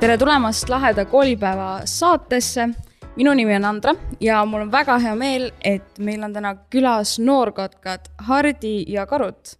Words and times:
tere 0.00 0.16
tulemast 0.18 0.68
laheda 0.68 1.04
koolipäeva 1.04 1.80
saatesse. 1.84 2.68
minu 3.16 3.34
nimi 3.34 3.56
on 3.56 3.64
Andra 3.64 3.94
ja 4.20 4.44
mul 4.46 4.62
on 4.62 4.72
väga 4.72 4.98
hea 4.98 5.14
meel, 5.14 5.50
et 5.64 5.98
meil 5.98 6.22
on 6.24 6.32
täna 6.32 6.54
külas 6.72 7.18
noorkotkad 7.18 8.08
Hardi 8.18 8.84
ja 8.88 9.06
Karut. 9.06 9.58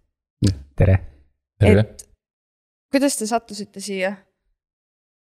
tere. 0.77 0.99
et 1.61 2.07
kuidas 2.93 3.17
te 3.19 3.27
sattusite 3.27 3.81
siia? 3.81 4.15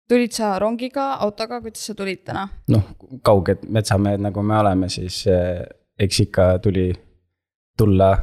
tulid 0.10 0.32
sa 0.32 0.60
rongiga, 0.60 1.14
autoga, 1.14 1.62
kuidas 1.62 1.86
sa 1.86 1.94
tulid 1.94 2.24
täna? 2.24 2.48
noh, 2.68 2.96
kauged 3.22 3.68
metsamehed, 3.68 4.24
nagu 4.24 4.42
me 4.42 4.58
oleme, 4.58 4.90
siis 4.90 5.28
eh, 5.28 5.66
eks 6.00 6.20
ikka 6.20 6.60
tuli 6.64 6.94
tulla 7.78 8.16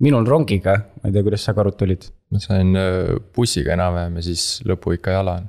minul 0.00 0.26
rongiga, 0.26 0.76
ma 1.00 1.08
ei 1.08 1.12
tea, 1.12 1.22
kuidas 1.22 1.48
sa, 1.48 1.54
Karut, 1.54 1.76
tulid? 1.80 2.10
ma 2.30 2.38
sain 2.38 2.76
äh, 2.76 3.16
bussiga 3.34 3.72
enam-vähem 3.72 4.16
ja 4.20 4.22
siis 4.22 4.48
lõpu 4.68 4.98
ikka 4.98 5.16
jala. 5.16 5.40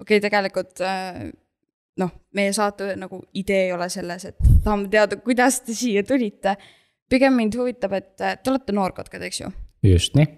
Okei 0.00 0.16
okay,, 0.18 0.24
tegelikult 0.24 0.82
äh, 0.84 1.28
noh, 1.98 2.12
meie 2.34 2.52
saate 2.56 2.94
nagu 2.98 3.22
idee 3.38 3.68
ei 3.68 3.72
ole 3.74 3.88
selles, 3.92 4.28
et 4.30 4.50
tahame 4.64 4.88
teada, 4.92 5.18
kuidas 5.22 5.60
te 5.66 5.76
siia 5.76 6.04
tulite. 6.06 6.56
pigem 7.08 7.32
mind 7.40 7.56
huvitab, 7.56 7.92
et 7.96 8.16
te 8.16 8.50
olete 8.50 8.72
noorkotkad, 8.72 9.22
eks 9.22 9.40
ju? 9.40 9.52
just 9.82 10.18
nii. 10.18 10.28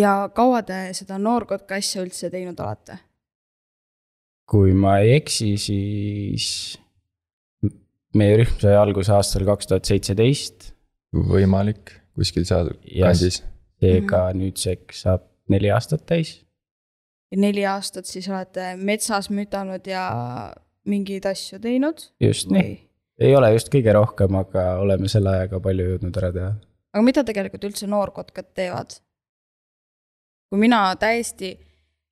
ja 0.00 0.30
kaua 0.34 0.62
te 0.62 0.88
seda 0.96 1.18
noorkotka 1.18 1.78
asja 1.78 2.02
üldse 2.02 2.30
teinud 2.30 2.60
olete? 2.60 2.98
kui 4.48 4.72
ma 4.72 4.98
ei 5.02 5.14
eksi, 5.18 5.54
siis 5.60 6.48
meie 8.16 8.40
rühm 8.40 8.60
sai 8.62 8.76
alguse 8.78 9.12
aastal 9.12 9.44
kaks 9.48 9.68
tuhat 9.70 9.88
seitseteist. 9.88 10.72
võimalik, 11.12 11.94
kuskil 12.16 12.46
seal 12.48 12.72
kandis 12.84 13.42
seega 13.78 14.18
mm 14.18 14.30
-hmm. 14.30 14.38
nüüdseks 14.42 15.02
saab 15.04 15.24
neli 15.48 15.70
aastat 15.70 16.04
täis. 16.06 16.44
Neli 17.36 17.64
aastat 17.68 18.08
siis 18.08 18.28
olete 18.30 18.72
metsas 18.76 19.28
mütanud 19.30 19.86
ja 19.86 20.04
mingeid 20.88 21.26
asju 21.28 21.60
teinud? 21.62 22.08
just 22.20 22.50
nii, 22.52 22.76
ei 23.20 23.36
ole 23.36 23.52
just 23.52 23.72
kõige 23.72 23.92
rohkem, 23.96 24.38
aga 24.40 24.70
oleme 24.82 25.10
selle 25.12 25.34
ajaga 25.36 25.60
palju 25.64 25.92
jõudnud 25.92 26.20
ära 26.22 26.32
teha. 26.34 26.52
aga 26.94 27.04
mida 27.04 27.24
tegelikult 27.28 27.68
üldse 27.70 27.90
noorkotkad 27.90 28.52
teevad? 28.56 29.00
kui 30.48 30.62
mina 30.62 30.86
täiesti 31.00 31.56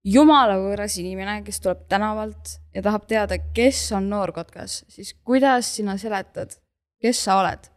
jumala 0.07 0.59
võõras 0.61 0.99
inimene, 1.01 1.41
kes 1.47 1.63
tuleb 1.65 1.87
tänavalt 1.91 2.59
ja 2.75 2.83
tahab 2.85 3.07
teada, 3.09 3.39
kes 3.57 3.81
on 3.97 4.11
noorkotkas, 4.13 4.83
siis 4.93 5.15
kuidas 5.25 5.73
sina 5.79 5.97
seletad, 6.01 6.59
kes 7.03 7.25
sa 7.25 7.41
oled? 7.41 7.73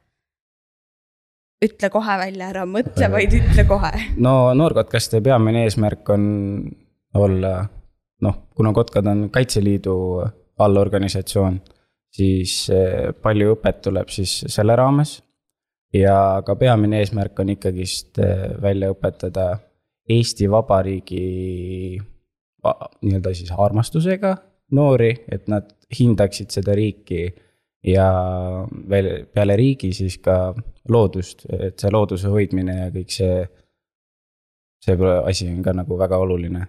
ütle 1.59 1.89
kohe 1.91 2.13
välja, 2.21 2.53
ära 2.53 2.61
mõtle, 2.63 3.09
vaid 3.11 3.33
ütle 3.35 3.65
kohe. 3.67 3.91
no 4.19 4.53
noorkotkaste 4.55 5.19
peamine 5.23 5.65
eesmärk 5.67 6.07
on 6.15 6.27
olla, 7.13 7.53
noh, 8.21 8.35
kuna 8.55 8.73
kotkad 8.73 9.07
on 9.07 9.29
Kaitseliidu 9.33 9.95
allorganisatsioon, 10.59 11.59
siis 12.13 12.67
eh, 12.73 13.09
palju 13.21 13.55
õpet 13.55 13.81
tuleb 13.87 14.11
siis 14.13 14.43
selle 14.47 14.75
raames. 14.75 15.19
ja 15.93 16.43
ka 16.45 16.53
peamine 16.55 16.99
eesmärk 17.01 17.39
on 17.39 17.49
ikkagist 17.49 18.19
eh, 18.21 18.61
välja 18.61 18.91
õpetada 18.93 19.57
Eesti 20.09 20.49
Vabariigi 20.49 21.99
nii-öelda 23.01 23.33
siis 23.33 23.51
armastusega 23.57 24.35
noori, 24.75 25.11
et 25.31 25.47
nad 25.47 25.69
hindaksid 25.99 26.51
seda 26.53 26.75
riiki 26.77 27.29
ja 27.87 28.07
veel 28.89 29.09
peale 29.33 29.55
riigi 29.57 29.91
siis 29.95 30.17
ka 30.21 30.53
loodust, 30.89 31.45
et 31.49 31.79
see 31.79 31.91
looduse 31.93 32.29
hoidmine 32.31 32.75
ja 32.81 32.89
kõik 32.93 33.13
see, 33.13 33.45
see 34.83 34.97
asi 35.23 35.47
on 35.53 35.63
ka 35.65 35.73
nagu 35.77 35.97
väga 35.97 36.19
oluline. 36.19 36.65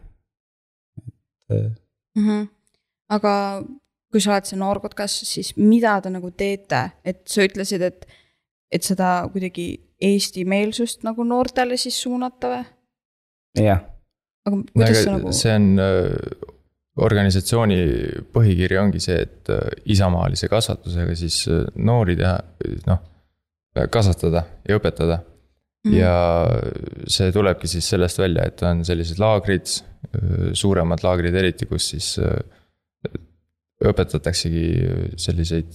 Mm. 1.51 2.25
-hmm. 2.25 2.49
aga 3.17 3.35
kui 4.11 4.21
sa 4.21 4.35
oled 4.35 4.49
see 4.49 4.59
noorkotkas, 4.59 5.21
siis 5.27 5.53
mida 5.57 6.01
te 6.03 6.11
nagu 6.11 6.31
teete, 6.31 6.91
et 7.05 7.23
sa 7.31 7.47
ütlesid, 7.47 7.83
et, 7.87 8.07
et 8.73 8.83
seda 8.83 9.29
kuidagi 9.33 9.69
eestimeelsust 10.01 11.05
nagu 11.07 11.25
noortele 11.25 11.77
siis 11.77 12.03
suunata 12.03 12.55
või? 12.55 12.65
jah. 13.67 13.85
aga 14.47 14.63
kuidas 14.73 15.05
sa 15.05 15.15
nagu? 15.17 15.33
see 15.33 15.55
on 15.55 15.69
organisatsiooni 17.01 17.79
põhikiri 18.35 18.79
ongi 18.81 19.01
see, 19.03 19.21
et 19.25 19.51
äh, 19.53 19.63
isamaalise 19.95 20.49
kasvatusega 20.51 21.15
siis 21.19 21.43
äh, 21.49 21.65
noori 21.77 22.17
teha, 22.19 22.37
noh, 22.89 23.03
kasvatada 23.93 24.45
ja 24.69 24.79
õpetada 24.81 25.21
mm. 25.87 25.95
ja 25.97 26.15
see 27.11 27.31
tulebki 27.35 27.71
siis 27.71 27.89
sellest 27.95 28.21
välja, 28.21 28.47
et 28.49 28.63
on 28.67 28.85
sellised 28.87 29.21
laagrid, 29.23 29.69
äh, 30.11 30.51
suuremad 30.53 31.05
laagrid 31.07 31.37
eriti, 31.43 31.69
kus 31.71 31.93
siis 31.95 32.15
õpetataksegi 33.81 34.67
selliseid. 35.17 35.73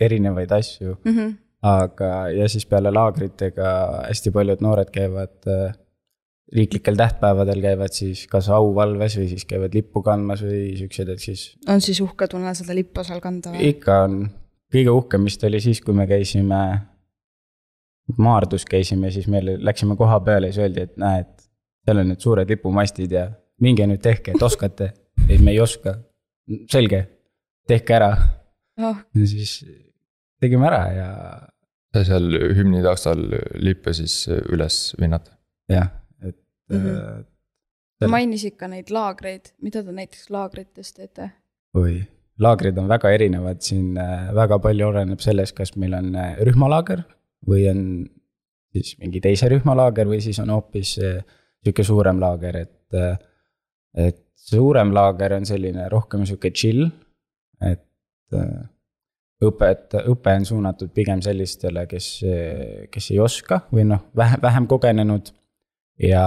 erinevaid 0.00 0.50
asju 0.52 0.98
mm, 1.04 1.12
-hmm. 1.12 1.36
aga, 1.62 2.28
ja 2.28 2.48
siis 2.48 2.66
peale 2.68 2.90
laagritega 2.92 3.68
hästi 4.08 4.30
paljud 4.30 4.60
noored 4.60 4.90
käivad 4.92 5.48
riiklikel 6.52 6.96
tähtpäevadel 6.96 7.62
käivad 7.64 7.94
siis 7.96 8.26
kas 8.30 8.48
auvalves 8.52 9.16
või 9.18 9.28
siis 9.30 9.44
käivad 9.48 9.74
lippu 9.76 10.02
kandmas 10.04 10.42
või 10.44 10.74
siuksed, 10.78 11.12
et 11.14 11.24
siis. 11.24 11.44
on 11.68 11.80
siis 11.80 12.00
uhke 12.04 12.28
tunne 12.28 12.52
seda 12.54 12.76
lippu 12.76 13.04
seal 13.06 13.22
kanda 13.24 13.54
või? 13.54 13.72
ikka 13.72 13.98
on, 14.06 14.18
kõige 14.72 14.92
uhkem 14.92 15.28
vist 15.28 15.44
oli 15.48 15.60
siis, 15.64 15.80
kui 15.84 15.96
me 15.96 16.06
käisime. 16.10 16.62
Maardus 18.18 18.64
käisime, 18.68 19.10
siis 19.14 19.28
me 19.30 19.40
läksime 19.42 19.96
koha 19.96 20.18
peale 20.20 20.50
ja 20.50 20.52
siis 20.52 20.64
öeldi, 20.64 20.86
et 20.88 20.96
näed, 21.00 21.30
seal 21.86 22.02
on 22.02 22.10
need 22.10 22.20
suured 22.20 22.50
lipumastid 22.50 23.14
ja 23.14 23.28
minge 23.62 23.86
nüüd 23.86 24.02
tehke, 24.02 24.34
et 24.34 24.42
oskate. 24.42 24.92
ei, 25.28 25.38
me 25.38 25.54
ei 25.54 25.60
oska. 25.60 25.94
selge, 26.70 27.04
tehke 27.68 27.94
ära 27.94 28.10
oh.. 28.82 28.96
ja 29.14 29.26
siis 29.30 29.60
tegime 30.42 30.66
ära 30.66 30.80
ja. 30.92 31.08
seal 32.02 32.26
hümni 32.58 32.82
taustal 32.82 33.22
lippe 33.62 33.94
siis 33.94 34.24
üles 34.50 34.96
vinnata. 35.00 35.36
jah 35.70 35.88
mm. 36.22 36.78
-hmm. 36.78 38.08
mainisid 38.08 38.56
ka 38.56 38.68
neid 38.68 38.90
laagreid, 38.90 39.52
mida 39.62 39.82
te 39.82 39.92
näiteks 39.92 40.30
laagrites 40.30 40.92
teete? 40.92 41.30
oi, 41.74 42.02
laagrid 42.38 42.78
on 42.78 42.88
väga 42.88 43.10
erinevad, 43.10 43.60
siin 43.60 43.96
äh, 43.98 44.34
väga 44.34 44.58
palju 44.58 44.88
oleneb 44.88 45.20
sellest, 45.20 45.56
kas 45.56 45.76
meil 45.76 45.94
on 45.94 46.14
äh, 46.14 46.36
rühmalaager 46.48 47.04
või 47.48 47.66
on 47.70 47.80
siis 48.72 48.96
mingi 49.00 49.20
teise 49.20 49.48
rühma 49.52 49.76
laager 49.76 50.08
või 50.08 50.20
siis 50.24 50.38
on 50.42 50.52
hoopis 50.54 50.96
sihuke 50.98 51.84
suurem 51.86 52.20
laager, 52.22 52.62
et. 52.64 53.00
et 53.98 54.20
suurem 54.42 54.90
laager 54.94 55.36
on 55.36 55.44
selline 55.46 55.84
rohkem 55.92 56.24
sihuke 56.26 56.50
chill, 56.50 56.88
et 57.62 57.84
õpet, 59.42 59.98
õpe 60.10 60.34
on 60.38 60.46
suunatud 60.46 60.90
pigem 60.94 61.22
sellistele, 61.24 61.84
kes, 61.90 62.08
kes 62.92 63.10
ei 63.12 63.20
oska 63.22 63.62
või 63.72 63.86
noh, 63.90 64.04
vähem, 64.18 64.40
vähem 64.42 64.66
kogenenud 64.70 65.30
ja, 66.02 66.24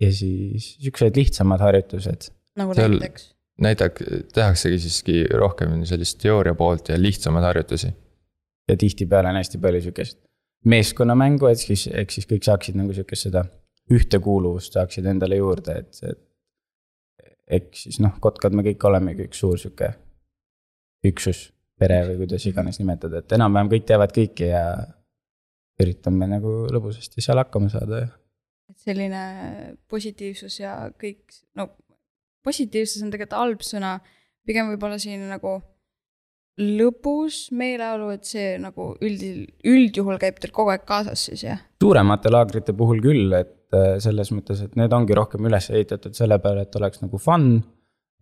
ja 0.00 0.10
siis 0.14 0.74
siuksed 0.82 1.18
lihtsamad 1.18 1.62
harjutused. 1.62 2.30
nagu 2.58 2.76
näiteks? 2.78 3.30
näiteks 3.62 4.06
tehaksegi 4.34 4.78
siiski 4.82 5.16
rohkem 5.38 5.82
sellist 5.88 6.18
teooria 6.22 6.54
poolt 6.58 6.88
ja 6.88 6.98
lihtsamaid 7.00 7.44
harjutusi. 7.44 7.92
Ja 8.72 8.78
tihtipeale 8.80 9.30
on 9.30 9.38
hästi 9.40 9.60
palju 9.62 9.84
sihukest 9.86 10.18
meeskonnamängu, 10.72 11.48
et 11.50 11.60
siis, 11.60 11.88
eks 11.90 12.20
siis 12.20 12.28
kõik 12.30 12.46
saaksid 12.46 12.78
nagu 12.78 12.94
sihukest 12.94 13.28
seda 13.28 13.44
ühtekuuluvust 13.92 14.78
saaksid 14.78 15.08
endale 15.10 15.40
juurde, 15.40 15.82
et, 15.82 16.02
et. 16.06 16.22
eks 17.58 17.84
siis 17.88 18.00
noh, 18.00 18.14
kotkad 18.22 18.54
me 18.56 18.64
kõik 18.66 18.86
olemegi 18.88 19.26
üks 19.28 19.42
suur 19.42 19.58
sihuke 19.60 19.90
üksus, 21.06 21.48
pere 21.78 22.02
või 22.06 22.22
kuidas 22.22 22.46
iganes 22.46 22.78
nimetada, 22.78 23.20
et 23.20 23.34
enam-vähem 23.34 23.72
kõik 23.72 23.86
teavad 23.90 24.14
kõike 24.14 24.52
ja 24.52 24.64
üritame 25.82 26.28
nagu 26.30 26.52
lõbusasti 26.70 27.24
seal 27.24 27.42
hakkama 27.42 27.72
saada 27.72 28.04
ja 28.04 28.10
et 28.72 28.80
selline 28.86 29.22
positiivsus 29.90 30.60
ja 30.60 30.76
kõik, 31.00 31.20
no 31.58 31.68
positiivsus 32.46 33.04
on 33.04 33.12
tegelikult 33.12 33.38
halb 33.38 33.66
sõna, 33.66 33.96
pigem 34.46 34.70
võib-olla 34.72 34.98
selline 35.02 35.28
nagu 35.30 35.58
lõbus 36.60 37.46
meeleolu, 37.56 38.10
et 38.12 38.28
see 38.28 38.56
nagu 38.60 38.92
üldil, 39.04 39.46
üldjuhul 39.64 40.18
käib 40.20 40.40
teil 40.42 40.52
kogu 40.54 40.74
aeg 40.74 40.84
kaasas 40.88 41.28
siis, 41.28 41.46
jah? 41.46 41.62
suuremate 41.82 42.32
laagrite 42.32 42.74
puhul 42.76 43.00
küll, 43.04 43.32
et 43.38 43.76
äh, 43.76 43.96
selles 44.04 44.32
mõttes, 44.36 44.60
et 44.64 44.76
need 44.76 44.92
ongi 44.92 45.16
rohkem 45.16 45.48
üles 45.48 45.70
ehitatud 45.72 46.16
selle 46.18 46.38
peale, 46.44 46.66
et 46.66 46.80
oleks 46.80 47.00
nagu 47.04 47.20
fun 47.22 47.54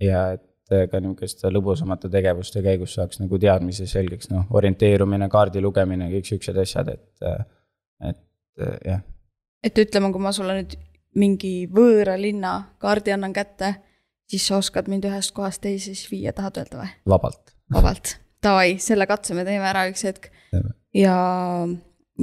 ja 0.01 0.29
et 0.37 0.75
äh, 0.75 0.87
ka 0.93 1.03
niisuguste 1.03 1.51
lõbusamate 1.51 2.11
tegevuste 2.13 2.63
käigus 2.65 2.95
saaks 2.99 3.23
nagu 3.23 3.41
teadmisi 3.43 3.89
selgeks, 3.91 4.31
noh, 4.31 4.47
orienteerumine, 4.55 5.29
kaardi 5.33 5.63
lugemine, 5.65 6.11
kõik 6.15 6.31
siuksed 6.31 6.63
asjad, 6.63 6.95
et, 6.95 7.09
äh, 7.27 8.13
et 8.13 8.69
jah 8.87 9.03
et 9.65 9.79
ütleme, 9.79 10.11
kui 10.13 10.23
ma 10.23 10.33
sulle 10.35 10.57
nüüd 10.61 10.77
mingi 11.21 11.55
võõra 11.71 12.17
linna 12.21 12.55
kaardi 12.83 13.15
annan 13.15 13.35
kätte, 13.37 13.75
siis 14.31 14.47
sa 14.47 14.61
oskad 14.61 14.89
mind 14.91 15.09
ühest 15.09 15.35
kohast 15.37 15.63
teise 15.65 15.91
siis 15.91 16.07
viia, 16.11 16.33
tahad 16.37 16.63
öelda 16.63 16.83
või? 16.83 16.93
vabalt. 17.15 17.57
Vabalt, 17.73 18.17
davai, 18.43 18.79
selle 18.83 19.07
katse 19.11 19.37
me 19.37 19.45
teeme 19.47 19.69
ära 19.71 19.87
üks 19.91 20.05
hetk. 20.09 20.31
ja 20.95 21.17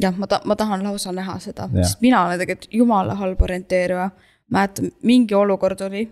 jah, 0.01 0.17
ma 0.17 0.27
ta-, 0.29 0.41
ma 0.45 0.57
tahan 0.59 0.83
lausa 0.85 1.13
näha 1.15 1.37
seda, 1.43 1.69
sest 1.81 2.03
mina 2.03 2.25
olen 2.25 2.41
tegelikult 2.41 2.73
jumala 2.73 3.17
halb 3.19 3.41
orienteerija. 3.41 4.09
mäletan, 4.51 4.91
mingi 5.03 5.35
olukord 5.35 5.81
oli, 5.83 6.05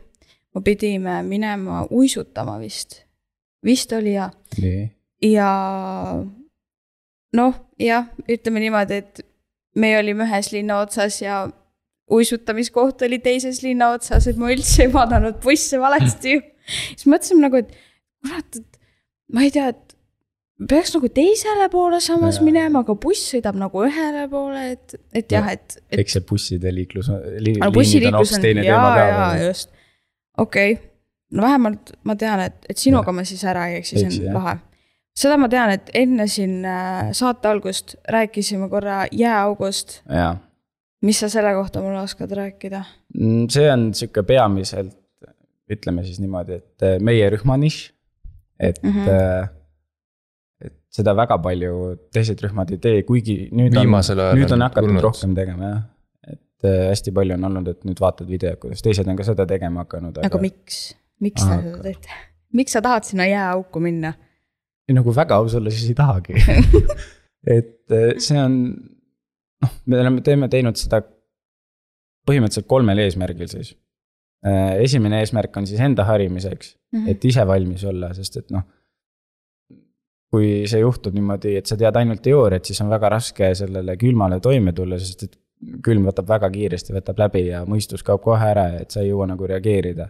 me 0.55 0.61
pidime 0.61 1.21
minema 1.23 1.85
uisutama 1.91 2.57
vist, 2.59 3.03
vist 3.63 3.93
oli 3.95 4.15
ja, 4.17 4.29
ja 5.23 5.51
noh, 7.35 7.61
jah, 7.79 8.09
ütleme 8.27 8.63
niimoodi, 8.63 8.99
et 9.03 9.23
me 9.75 9.93
olime 9.99 10.27
ühes 10.27 10.51
linna 10.51 10.81
otsas 10.83 11.21
ja 11.21 11.45
uisutamiskoht 12.11 13.01
oli 13.07 13.19
teises 13.23 13.61
linna 13.63 13.91
otsas, 13.95 14.27
et 14.27 14.37
ma 14.39 14.51
üldse 14.53 14.85
ei 14.85 14.91
vaadanud 14.93 15.39
busse 15.43 15.79
valesti 15.81 16.35
ju. 16.35 16.43
siis 16.97 17.07
mõtlesime 17.09 17.45
nagu, 17.45 17.61
et 17.61 17.71
kurat, 18.25 18.59
et 18.59 18.74
ma 19.33 19.45
ei 19.45 19.51
tea, 19.53 19.69
et 19.73 19.95
peaks 20.69 20.93
nagu 20.95 21.09
teisele 21.11 21.67
poole 21.71 21.99
samas 22.03 22.39
Jaa. 22.39 22.47
minema, 22.47 22.81
aga 22.85 22.95
buss 22.95 23.31
sõidab 23.33 23.57
nagu 23.59 23.83
ühele 23.83 24.25
poole, 24.31 24.61
et, 24.75 24.97
et 25.13 25.35
jah, 25.35 25.47
et, 25.51 25.79
et 25.91 26.03
eks 26.03 26.15
see 26.17 26.27
busside 26.27 26.71
liiklus 26.71 27.09
li,, 27.43 27.57
aga 27.59 27.71
bussiliiklus 27.75 28.35
on, 28.37 28.45
jaa, 28.63 28.91
jaa, 29.01 29.31
just. 29.43 29.73
okei 30.37 30.77
okay., 30.77 30.91
no 31.35 31.43
vähemalt 31.43 31.91
ma 32.07 32.15
tean, 32.19 32.45
et, 32.47 32.57
et 32.69 32.79
sinuga 32.79 33.13
ma 33.15 33.25
siis 33.27 33.43
ära 33.47 33.67
ei 33.71 33.81
eksi, 33.81 33.99
see 33.99 34.29
on 34.29 34.37
lahe. 34.37 34.57
seda 35.17 35.37
ma 35.41 35.49
tean, 35.51 35.73
et 35.75 35.91
enne 35.97 36.27
siin 36.31 36.61
äh, 36.69 37.11
saate 37.17 37.51
algust 37.51 37.97
rääkisime 38.11 38.69
korra 38.71 39.05
jääaugust. 39.11 40.01
mis 41.05 41.19
sa 41.19 41.29
selle 41.29 41.51
kohta 41.53 41.81
mulle 41.83 41.99
oskad 42.01 42.31
rääkida? 42.31 42.83
Mm, 43.17 43.49
see 43.51 43.67
on 43.71 43.89
sihuke 43.93 44.23
peamiselt, 44.23 44.95
ütleme 45.71 46.05
siis 46.05 46.21
niimoodi, 46.23 46.61
et 46.61 46.87
äh, 46.87 46.97
meie 47.03 47.27
rühma 47.33 47.59
nišš. 47.59 47.91
Et 48.59 48.83
mm. 48.83 48.91
-hmm. 48.91 49.47
et 50.65 50.77
seda 50.89 51.15
väga 51.17 51.37
palju 51.43 51.95
teised 52.13 52.41
rühmad 52.45 52.71
ei 52.71 52.81
tee, 52.81 53.03
kuigi 53.07 53.37
nüüd 53.51 53.75
Viimasel 53.75 54.19
on 54.19 54.39
nüüd 54.39 54.51
on 54.55 54.67
hakatud 54.67 54.89
tulnud. 54.89 55.03
rohkem 55.03 55.35
tegema 55.35 55.71
jah. 55.71 55.81
et 56.33 56.69
äh, 56.69 56.85
hästi 56.91 57.11
palju 57.15 57.37
on 57.39 57.49
olnud, 57.49 57.67
et 57.73 57.83
nüüd 57.89 57.99
vaatad 58.01 58.29
videot, 58.29 58.59
kuidas 58.59 58.85
teised 58.85 59.07
on 59.07 59.19
ka 59.19 59.27
seda 59.27 59.47
tegema 59.49 59.85
hakanud, 59.85 60.21
aga 60.23 60.41
miks, 60.41 60.95
miks 61.19 61.43
te 61.43 61.59
seda 61.61 61.83
teete? 61.83 62.21
miks 62.55 62.77
sa 62.77 62.81
tahad 62.81 63.07
sinna 63.07 63.27
jääauku 63.27 63.83
minna? 63.83 64.13
ei, 64.87 64.95
nagu 64.95 65.15
väga 65.15 65.39
aus 65.41 65.55
olla, 65.57 65.73
siis 65.73 65.89
ei 65.89 65.97
tahagi. 65.97 66.35
et 67.57 67.91
äh, 67.91 68.11
see 68.21 68.39
on, 68.41 68.59
noh, 69.65 69.73
me 69.85 69.99
oleme, 70.03 70.23
teeme 70.25 70.49
teinud 70.51 70.77
seda 70.79 71.01
põhimõtteliselt 72.25 72.69
kolmel 72.69 73.01
eesmärgil 73.05 73.49
siis. 73.51 73.73
Esimene 74.83 75.19
eesmärk 75.23 75.57
on 75.57 75.65
siis 75.67 75.79
enda 75.81 76.03
harimiseks, 76.05 76.75
Mhm. 76.93 77.07
et 77.09 77.25
ise 77.25 77.47
valmis 77.47 77.83
olla, 77.83 78.13
sest 78.13 78.37
et 78.37 78.51
noh. 78.51 78.61
kui 80.35 80.65
see 80.67 80.79
juhtub 80.81 81.13
niimoodi, 81.15 81.53
et 81.57 81.65
sa 81.65 81.77
tead 81.79 81.95
ainult 81.95 82.19
teooriat, 82.21 82.65
siis 82.65 82.81
on 82.83 82.89
väga 82.91 83.09
raske 83.09 83.53
sellele 83.55 83.93
külmale 83.97 84.39
toime 84.43 84.73
tulla, 84.75 84.97
sest 84.99 85.23
et 85.23 85.37
külm 85.85 86.03
võtab 86.09 86.27
väga 86.27 86.49
kiiresti, 86.51 86.91
võtab 86.93 87.19
läbi 87.21 87.45
ja 87.47 87.61
mõistus 87.65 88.03
kaob 88.03 88.21
kohe 88.25 88.43
ära, 88.49 88.65
et 88.81 88.91
sa 88.91 88.99
ei 88.99 89.09
jõua 89.13 89.27
nagu 89.31 89.47
reageerida. 89.47 90.09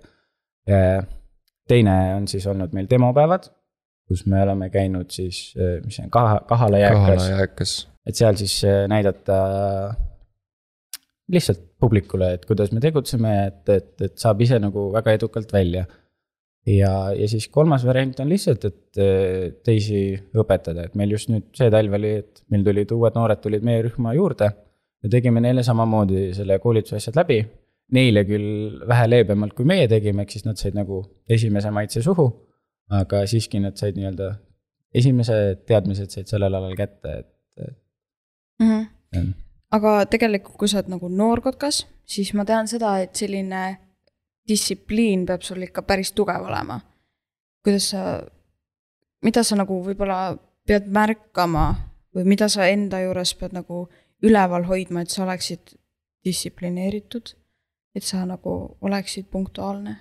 teine 1.68 2.16
on 2.16 2.28
siis 2.28 2.48
olnud 2.48 2.74
meil 2.74 2.88
demopäevad, 2.90 3.50
kus 4.08 4.26
me 4.26 4.42
oleme 4.42 4.70
käinud 4.74 5.10
siis, 5.14 5.54
mis 5.84 5.96
see 5.96 6.04
on, 6.06 6.10
kaha, 6.10 6.40
Kahala 6.50 6.78
jääkas 6.82 7.06
kahala 7.06 7.30
jääkas. 7.40 7.76
et 8.08 8.16
seal 8.16 8.36
siis 8.36 8.64
äh, 8.66 8.88
näidata 8.90 9.38
lihtsalt 11.32 11.62
publikule, 11.82 12.34
et 12.38 12.46
kuidas 12.48 12.72
me 12.74 12.82
tegutseme, 12.84 13.32
et, 13.50 13.62
et, 13.70 13.94
et 14.08 14.18
saab 14.20 14.42
ise 14.46 14.60
nagu 14.62 14.88
väga 14.94 15.16
edukalt 15.18 15.52
välja. 15.54 15.86
ja, 16.66 16.92
ja 17.14 17.28
siis 17.30 17.48
kolmas 17.54 17.86
variant 17.86 18.20
on 18.24 18.32
lihtsalt, 18.32 18.66
et 18.66 19.02
äh, 19.02 19.52
teisi 19.66 20.16
õpetada, 20.34 20.88
et 20.88 20.96
meil 20.96 21.12
just 21.14 21.30
nüüd 21.30 21.52
see 21.58 21.70
talv 21.74 21.98
oli, 22.00 22.16
et 22.24 22.42
meil 22.50 22.64
tulid 22.66 22.96
uued 22.96 23.20
noored 23.20 23.44
tulid 23.44 23.68
meie 23.68 23.84
rühma 23.90 24.16
juurde. 24.18 24.50
me 25.04 25.12
tegime 25.12 25.44
neile 25.44 25.64
samamoodi 25.64 26.32
selle 26.34 26.58
koolituse 26.60 26.98
asjad 26.98 27.20
läbi. 27.22 27.44
Neile 27.94 28.24
küll 28.26 28.80
vähe 28.90 29.06
leebemalt, 29.12 29.54
kui 29.54 29.66
meie 29.70 29.86
tegime, 29.88 30.24
ehk 30.24 30.32
siis 30.34 30.46
nad 30.48 30.58
said 30.58 30.74
nagu 30.74 31.04
esimese 31.30 31.70
maitse 31.72 32.02
suhu. 32.02 32.32
aga 32.90 33.24
siiski 33.30 33.60
nad 33.60 33.78
said 33.78 33.96
nii-öelda 33.98 34.36
esimesed 34.96 35.64
teadmised 35.70 36.14
said 36.14 36.30
sellel 36.30 36.54
alal 36.54 36.76
kätte, 36.78 37.20
et, 37.20 37.32
et 37.62 37.78
Mhm. 39.14 39.34
Aga 39.76 39.96
tegelikult, 40.10 40.58
kui 40.60 40.72
sa 40.72 40.80
oled 40.80 40.94
nagu 40.96 41.10
noorkotkas, 41.12 41.84
siis 42.08 42.32
ma 42.38 42.46
tean 42.48 42.70
seda, 42.72 42.98
et 43.04 43.16
selline 43.18 43.64
distsipliin 44.48 45.26
peab 45.26 45.44
sul 45.46 45.64
ikka 45.66 45.84
päris 45.88 46.14
tugev 46.14 46.46
olema. 46.46 46.80
kuidas 47.66 47.90
sa, 47.90 48.02
mida 49.26 49.42
sa 49.44 49.56
nagu 49.58 49.80
võib-olla 49.82 50.36
pead 50.70 50.86
märkama 50.94 51.64
või 52.14 52.28
mida 52.30 52.46
sa 52.50 52.68
enda 52.70 53.00
juures 53.02 53.34
pead 53.40 53.56
nagu 53.58 53.88
üleval 54.26 54.68
hoidma, 54.70 55.02
et 55.02 55.10
sa 55.10 55.24
oleksid 55.26 55.74
distsiplineeritud, 56.26 57.34
et 57.96 58.06
sa 58.06 58.22
nagu 58.26 58.78
oleksid 58.82 59.26
punktuaalne. 59.32 59.96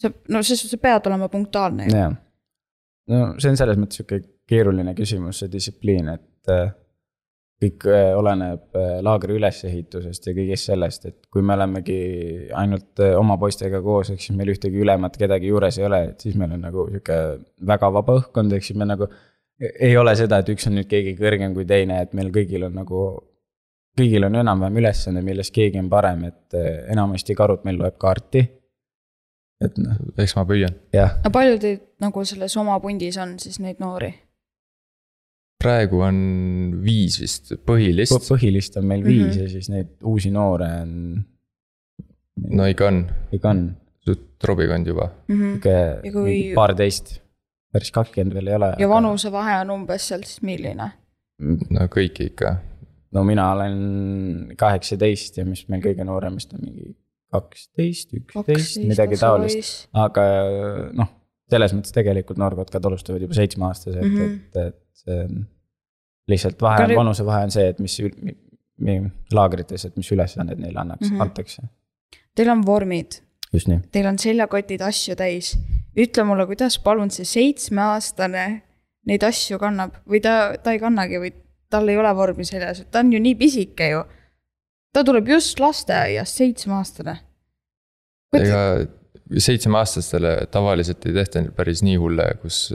sa, 0.00 0.10
no 0.28 0.42
sa, 0.42 0.56
sa 0.56 0.78
pead 0.80 1.06
olema 1.06 1.28
punktuaalne 1.28 1.86
ju. 1.86 2.10
no 3.12 3.20
see 3.38 3.52
on 3.52 3.60
selles 3.60 3.76
mõttes 3.76 4.00
sihuke 4.00 4.22
keeruline 4.48 4.94
küsimus, 4.94 5.42
see 5.42 5.52
distsipliin, 5.52 6.08
et 6.08 6.52
äh, 6.52 6.72
kõik 7.60 7.84
äh, 7.92 8.10
oleneb 8.16 8.76
äh, 8.78 8.98
laagri 9.04 9.36
ülesehitusest 9.36 10.30
ja 10.30 10.34
kõigest 10.36 10.70
sellest, 10.70 11.06
et 11.10 11.16
kui 11.32 11.44
me 11.44 11.54
olemegi 11.58 11.96
ainult 12.56 13.02
äh, 13.04 13.12
oma 13.18 13.36
poistega 13.40 13.82
koos, 13.84 14.12
ehk 14.14 14.22
siis 14.24 14.36
meil 14.36 14.52
ühtegi 14.54 14.80
ülemat 14.80 15.18
kedagi 15.20 15.50
juures 15.50 15.76
ei 15.78 15.88
ole, 15.88 16.00
et 16.12 16.24
siis 16.24 16.38
meil 16.40 16.54
on 16.56 16.64
nagu 16.64 16.86
sihuke 16.88 17.18
väga 17.68 17.90
vaba 17.96 18.16
õhkkond, 18.22 18.54
ehk 18.56 18.64
siis 18.64 18.78
me 18.80 18.88
nagu 18.88 19.10
ei 19.60 19.92
ole 20.00 20.14
seda, 20.16 20.38
et 20.40 20.48
üks 20.54 20.70
on 20.70 20.78
nüüd 20.78 20.88
keegi 20.88 21.12
kõrgem 21.18 21.52
kui 21.56 21.66
teine, 21.68 22.00
et 22.00 22.16
meil 22.16 22.32
kõigil 22.32 22.64
on 22.70 22.80
nagu, 22.80 23.02
kõigil 24.00 24.24
on 24.30 24.40
enam-vähem 24.40 24.80
ülesanne, 24.80 25.20
milles 25.26 25.52
keegi 25.52 25.82
on 25.82 25.92
parem, 25.92 26.24
et 26.30 26.56
enamasti 26.94 27.36
Karut 27.36 27.68
meil 27.68 27.76
loeb 27.82 28.00
kaarti. 28.00 28.46
et 29.60 29.76
noh, 29.76 30.00
eks 30.16 30.32
ma 30.38 30.46
püüan. 30.48 30.72
jah 30.96 31.18
no 31.20 31.28
palju 31.30 31.60
teid 31.60 31.84
nagu 32.00 32.24
selles 32.24 32.56
oma 32.56 32.80
pundis 32.80 33.20
on 33.20 33.36
siis 33.38 33.60
neid 33.60 33.84
noori? 33.84 34.14
Praegu 35.60 36.00
on 36.06 36.18
viis 36.84 37.18
vist 37.20 37.52
põhilist 37.68 38.14
Põ-. 38.16 38.30
põhilist 38.34 38.78
on 38.80 38.86
meil 38.88 39.02
Mhm. 39.04 39.08
viis 39.10 39.36
ja 39.42 39.48
siis 39.48 39.68
neid 39.72 39.90
uusi 40.02 40.30
noore 40.34 40.68
on. 40.82 40.94
no 42.56 42.64
ikka 42.70 42.86
on, 42.88 43.02
ikka 43.36 43.50
on, 43.50 43.64
trobikond 44.40 44.86
juba. 44.88 45.10
ja 45.28 45.34
sihuke 45.36 45.74
kui- 46.12 46.24
mingi 46.24 46.54
paarteist, 46.56 47.20
päris 47.72 47.90
kakskümmend 47.92 48.34
veel 48.38 48.48
ei 48.48 48.54
ole. 48.56 48.70
vanusevahe 48.88 49.60
on 49.66 49.70
umbes 49.76 50.08
seal 50.08 50.22
siis 50.24 50.40
milline? 50.42 50.90
no 51.40 51.86
kõiki 51.92 52.30
ikka. 52.32 52.56
no 53.12 53.24
mina 53.24 53.50
olen 53.52 54.54
kaheksateist 54.56 55.36
ja 55.38 55.44
mis 55.44 55.66
meil 55.68 55.82
kõige 55.84 56.04
nooremast 56.08 56.54
on 56.54 56.60
mingi 56.64 56.94
kaksteist, 57.30 58.14
üksteist, 58.16 58.80
midagi 58.88 59.16
taolist. 59.20 59.88
aga 59.94 60.22
noh, 60.98 61.08
selles 61.50 61.72
mõttes 61.76 61.92
tegelikult 61.94 62.38
noorkotkad 62.38 62.84
alustavad 62.88 63.20
juba 63.22 63.34
seitsmeaastaselt 63.38 64.02
mm, 64.02 64.14
Mhm. 64.14 64.24
-hmm. 64.24 64.38
et, 64.56 64.56
et 64.66 64.89
see 64.94 65.18
on 65.24 65.42
lihtsalt 66.30 66.62
vahe 66.62 66.86
nüüd- 66.86 66.98
vanusevahe 66.98 67.44
on 67.48 67.50
see, 67.54 67.66
et 67.72 67.78
mis 67.82 67.96
ül- 68.00 68.16
mi- 68.22 68.36
mi- 68.78 69.10
laagrites, 69.32 69.84
et 69.84 69.96
mis 69.96 70.10
ülesanded 70.12 70.58
neile 70.62 70.80
annaks 70.80 71.08
mm. 71.08 71.16
-hmm. 71.16 71.22
antakse, 71.22 71.62
Teil 72.34 72.48
on 72.50 72.62
vormid, 72.66 73.20
just 73.52 73.68
nii. 73.68 73.80
teil 73.92 74.06
on 74.06 74.18
seljakotid 74.18 74.80
asju 74.80 75.16
täis. 75.16 75.58
ütle 75.98 76.24
mulle, 76.24 76.46
kuidas 76.46 76.78
palun 76.78 77.10
see 77.10 77.24
seitsmeaastane 77.26 78.62
neid 79.06 79.22
asju 79.26 79.58
kannab 79.58 79.96
või 80.08 80.20
ta, 80.22 80.56
ta 80.62 80.72
ei 80.72 80.78
kannagi 80.78 81.18
või 81.18 81.32
tal 81.70 81.88
ei 81.88 81.96
ole 81.98 82.12
vormi 82.16 82.44
seljas, 82.44 82.84
ta 82.90 82.98
on 83.02 83.12
ju 83.12 83.20
nii 83.20 83.34
pisike 83.34 83.88
ju. 83.90 84.04
ta 84.92 85.04
tuleb 85.04 85.28
just 85.28 85.60
lasteaiast, 85.60 86.36
seitsmeaastane. 86.36 87.16
ega 88.38 88.86
seitsmeaastastele 89.38 90.46
tavaliselt 90.50 91.06
ei 91.06 91.12
tehta 91.12 91.42
päris 91.56 91.82
nii 91.82 91.96
hulle, 91.96 92.26
kus 92.42 92.72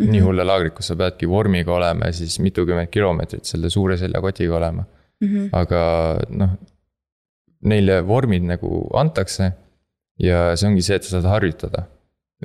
mm. 0.00 0.06
-hmm. 0.06 0.16
nii 0.16 0.24
hulle 0.24 0.44
laagrit, 0.44 0.74
kus 0.74 0.90
sa 0.90 0.96
peadki 0.96 1.28
vormiga 1.28 1.74
olema 1.74 2.10
ja 2.10 2.12
siis 2.12 2.38
mitukümmend 2.40 2.90
kilomeetrit 2.90 3.44
selle 3.44 3.70
suure 3.70 3.96
seljakotiga 4.00 4.56
olema. 4.56 4.84
Mhm. 5.20 5.48
aga 5.52 5.80
noh, 6.32 6.52
neile 7.68 8.00
vormid 8.06 8.46
nagu 8.48 8.86
antakse 8.96 9.50
ja 10.20 10.56
see 10.56 10.68
ongi 10.70 10.84
see, 10.84 10.96
et 10.96 11.04
sa 11.04 11.18
saad 11.18 11.28
harjutada. 11.28 11.82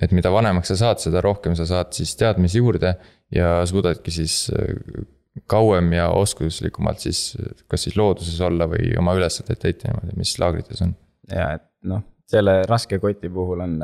et 0.02 0.12
mida 0.12 0.28
vanemaks 0.28 0.68
sa 0.68 0.76
saad, 0.76 1.00
seda 1.00 1.22
rohkem 1.24 1.54
sa 1.56 1.64
saad 1.66 1.94
siis 1.96 2.18
teadmisi 2.20 2.60
juurde 2.60 2.98
ja 3.32 3.62
suudadki 3.66 4.12
siis 4.12 4.50
äh, 4.52 5.06
kauem 5.48 5.94
ja 5.96 6.10
oskuslikumalt 6.10 7.00
siis 7.00 7.38
kas 7.72 7.86
siis 7.88 7.96
looduses 7.96 8.42
olla 8.44 8.68
või 8.68 8.92
oma 9.00 9.16
ülesandeid 9.16 9.62
täita 9.62 9.88
niimoodi, 9.88 10.18
mis 10.20 10.34
laagrites 10.40 10.84
on. 10.84 10.92
ja 11.32 11.54
et 11.56 11.64
noh, 11.88 12.04
selle 12.28 12.62
raske 12.68 13.00
koti 13.00 13.32
puhul 13.32 13.64
on 13.64 13.78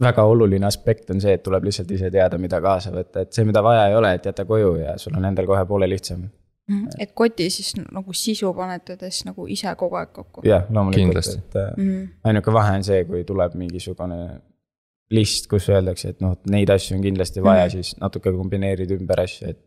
väga 0.00 0.24
oluline 0.24 0.66
aspekt 0.66 1.10
on 1.10 1.20
see, 1.20 1.32
et 1.36 1.42
tuleb 1.42 1.64
lihtsalt 1.68 1.90
ise 1.90 2.10
teada, 2.10 2.38
mida 2.38 2.60
kaasa 2.60 2.90
võtta, 2.94 3.24
et 3.26 3.32
see, 3.32 3.44
mida 3.44 3.62
vaja 3.62 3.88
ei 3.88 3.94
ole, 3.94 4.14
et 4.16 4.26
jäta 4.26 4.44
koju 4.48 4.76
ja 4.80 4.98
sul 4.98 5.16
on 5.16 5.24
endal 5.24 5.46
kohe 5.46 5.64
poole 5.66 5.88
lihtsam. 5.90 6.28
Mhm. 6.70 6.86
et 7.02 7.10
koti 7.14 7.48
siis 7.50 7.72
nagu 7.80 8.12
sisu 8.14 8.52
panete 8.54 8.94
te 8.96 9.08
siis 9.10 9.24
nagu 9.26 9.46
ise 9.50 9.72
kogu 9.76 9.96
aeg 9.98 10.12
kokku? 10.12 10.40
jah, 10.46 10.68
loomulikult, 10.70 11.26
et 11.34 11.56
äh, 11.56 11.72
Mhm. 11.76 12.04
ainuke 12.24 12.52
vahe 12.52 12.76
on 12.76 12.84
see, 12.84 13.04
kui 13.04 13.24
tuleb 13.24 13.54
mingisugune 13.54 14.40
list, 15.10 15.48
kus 15.50 15.68
öeldakse, 15.68 16.08
et 16.14 16.20
noh, 16.20 16.36
neid 16.50 16.70
asju 16.70 16.96
on 16.96 17.02
kindlasti 17.02 17.42
vaja 17.42 17.64
mm, 17.64 17.68
-hmm. 17.68 17.72
siis 17.72 17.96
natuke 18.00 18.32
kombineerid 18.32 18.90
ümber 18.90 19.20
asju, 19.20 19.48
et. 19.48 19.64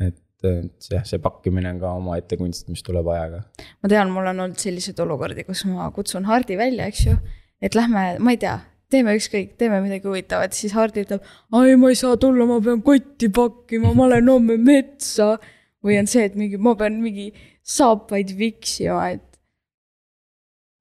et, 0.00 0.18
et 0.44 0.90
jah, 0.90 1.04
see 1.04 1.18
pakkimine 1.18 1.70
on 1.70 1.80
ka 1.80 1.92
omaette 1.92 2.36
kunst, 2.36 2.68
mis 2.68 2.82
tuleb 2.82 3.06
ajaga. 3.06 3.42
ma 3.82 3.88
tean, 3.88 4.10
mul 4.10 4.26
on 4.26 4.40
olnud 4.40 4.56
selliseid 4.60 5.00
olukordi, 5.00 5.44
kus 5.44 5.64
ma 5.64 5.90
kutsun 5.90 6.24
Hardi 6.24 6.56
välja, 6.58 6.86
eks 6.86 7.06
ju. 7.06 7.16
et 7.62 7.74
lähme, 7.74 8.18
ma 8.18 8.30
ei 8.30 8.36
tea, 8.36 8.58
teeme 8.90 9.14
ükskõik, 9.18 9.54
teeme 9.60 9.80
midagi 9.84 10.08
huvitavat, 10.08 10.56
siis 10.56 10.74
Hardi 10.76 11.04
ütleb, 11.04 11.24
ai, 11.56 11.76
ma 11.80 11.92
ei 11.92 11.98
saa 11.98 12.18
tulla, 12.20 12.46
ma 12.48 12.58
pean 12.64 12.82
kotti 12.86 13.30
pakkima, 13.34 13.94
ma 13.96 14.08
lähen 14.10 14.30
homme 14.32 14.58
metsa. 14.60 15.36
või 15.80 15.96
on 15.96 16.10
see, 16.10 16.26
et 16.28 16.34
mingi, 16.36 16.58
ma 16.60 16.74
pean 16.76 16.98
mingi 17.00 17.30
saapaid 17.64 18.34
viksima, 18.36 19.14
et 19.14 19.38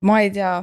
ma 0.04 0.18
ei 0.26 0.32
tea, 0.36 0.58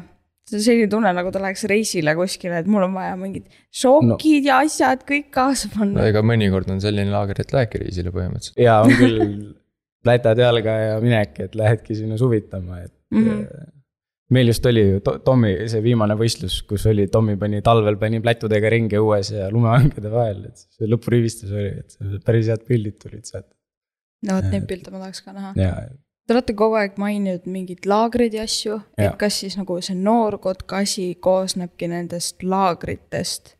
see 0.45 0.59
on 0.59 0.65
selline 0.67 0.91
tunne, 0.93 1.12
nagu 1.17 1.33
ta 1.33 1.41
läheks 1.41 1.65
reisile 1.71 2.12
kuskile, 2.19 2.59
et 2.61 2.69
mul 2.69 2.85
on 2.85 2.97
vaja 2.97 3.15
mingid 3.17 3.47
šokid 3.73 4.43
no. 4.43 4.49
ja 4.50 4.59
asjad 4.67 5.07
kõik 5.09 5.31
kaasa 5.35 5.71
no 5.71 5.79
panna. 5.79 6.05
ega 6.11 6.21
mõnikord 6.21 6.69
on 6.75 6.83
selline 6.85 7.15
laager, 7.15 7.41
et 7.41 7.55
lähebki 7.57 7.81
reisile 7.87 8.12
põhimõtteliselt. 8.12 8.61
ja 8.61 8.83
on 8.85 8.93
küll 8.93 9.25
plätad 10.05 10.45
jalga 10.45 10.76
ja 10.83 11.00
minek, 11.03 11.41
et 11.49 11.57
lähedki 11.59 11.97
sinna 11.99 12.21
suvitama, 12.21 12.85
et 12.85 12.93
mm. 13.15 13.25
-hmm. 13.25 13.73
Meil 14.30 14.49
just 14.50 14.64
oli 14.66 14.83
ju 14.83 15.00
To- 15.06 15.18
Tommi 15.26 15.52
see 15.71 15.83
viimane 15.85 16.16
võistlus, 16.18 16.61
kus 16.68 16.87
oli, 16.90 17.06
Tommi 17.12 17.37
pani 17.40 17.61
talvel 17.62 17.99
pani 18.00 18.21
plätudega 18.25 18.71
ringi 18.73 18.99
õues 18.99 19.30
ja 19.35 19.50
lumehangede 19.52 20.11
vahel, 20.11 20.47
et 20.50 20.64
see 20.78 20.88
lõpurivistus 20.90 21.52
oli, 21.52 21.68
et 21.85 21.95
see- 21.95 22.23
päris 22.26 22.50
head 22.50 22.64
pildid 22.66 22.99
tulid 23.02 23.25
sealt 23.28 23.47
no 24.26 24.38
vot, 24.40 24.49
neid 24.50 24.66
pilte 24.66 24.90
ma 24.90 25.04
tahaks 25.04 25.23
ka 25.23 25.37
näha. 25.37 25.52
ja 25.61 25.76
Te 26.26 26.35
olete 26.35 26.56
kogu 26.59 26.75
aeg 26.75 26.97
maininud 26.99 27.45
mingeid 27.47 27.85
laagreid 27.87 28.35
ja 28.35 28.42
asju, 28.42 28.80
et 28.99 29.12
kas 29.21 29.37
siis 29.45 29.54
nagu 29.54 29.76
see 29.78 29.95
noorkotka 29.95 30.80
asi 30.83 31.12
koosnebki 31.23 31.87
nendest 31.92 32.42
laagritest 32.42 33.52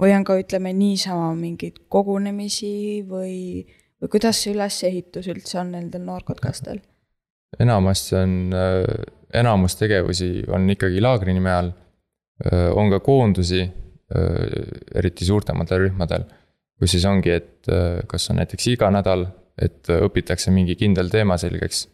või 0.00 0.14
on 0.16 0.24
ka 0.24 0.38
ütleme 0.40 0.72
niisama 0.72 1.34
mingeid 1.36 1.82
kogunemisi 1.92 3.02
või, 3.04 3.66
või 4.00 4.08
kuidas 4.14 4.40
see 4.40 4.54
ülesehitus 4.54 5.28
üldse 5.28 5.60
on 5.60 5.74
nendel 5.76 6.00
noorkotkastel? 6.06 6.80
enamasti 7.60 8.16
on, 8.16 8.34
enamus 9.34 9.76
tegevusi 9.76 10.44
on 10.48 10.68
ikkagi 10.70 11.02
laagri 11.04 11.34
nime 11.36 11.52
all. 11.52 11.70
on 12.78 12.86
ka 12.90 13.00
koondusi, 13.02 13.64
eriti 14.94 15.26
suurtematel 15.26 15.80
rühmadel, 15.88 16.22
kus 16.78 16.92
siis 16.94 17.06
ongi, 17.10 17.32
et 17.34 17.70
kas 18.06 18.30
on 18.30 18.38
näiteks 18.38 18.68
iga 18.76 18.92
nädal, 18.94 19.24
et 19.58 19.90
õpitakse 19.90 20.52
mingi 20.54 20.76
kindel 20.78 21.10
teema 21.10 21.34
selgeks 21.40 21.88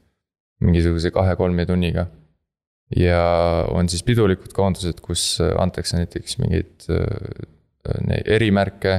mingisuguse 0.65 1.11
kahe-kolme 1.15 1.65
tunniga. 1.67 2.07
ja 2.97 3.65
on 3.73 3.89
siis 3.89 4.05
pidulikud 4.05 4.53
koondused, 4.53 5.01
kus 5.01 5.41
antakse 5.41 5.97
näiteks 5.97 6.37
mingeid 6.39 6.85
erimärke, 8.37 8.99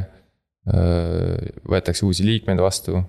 võetakse 1.69 2.05
uusi 2.07 2.25
liikmeid 2.25 2.59
vastu, 2.59 3.03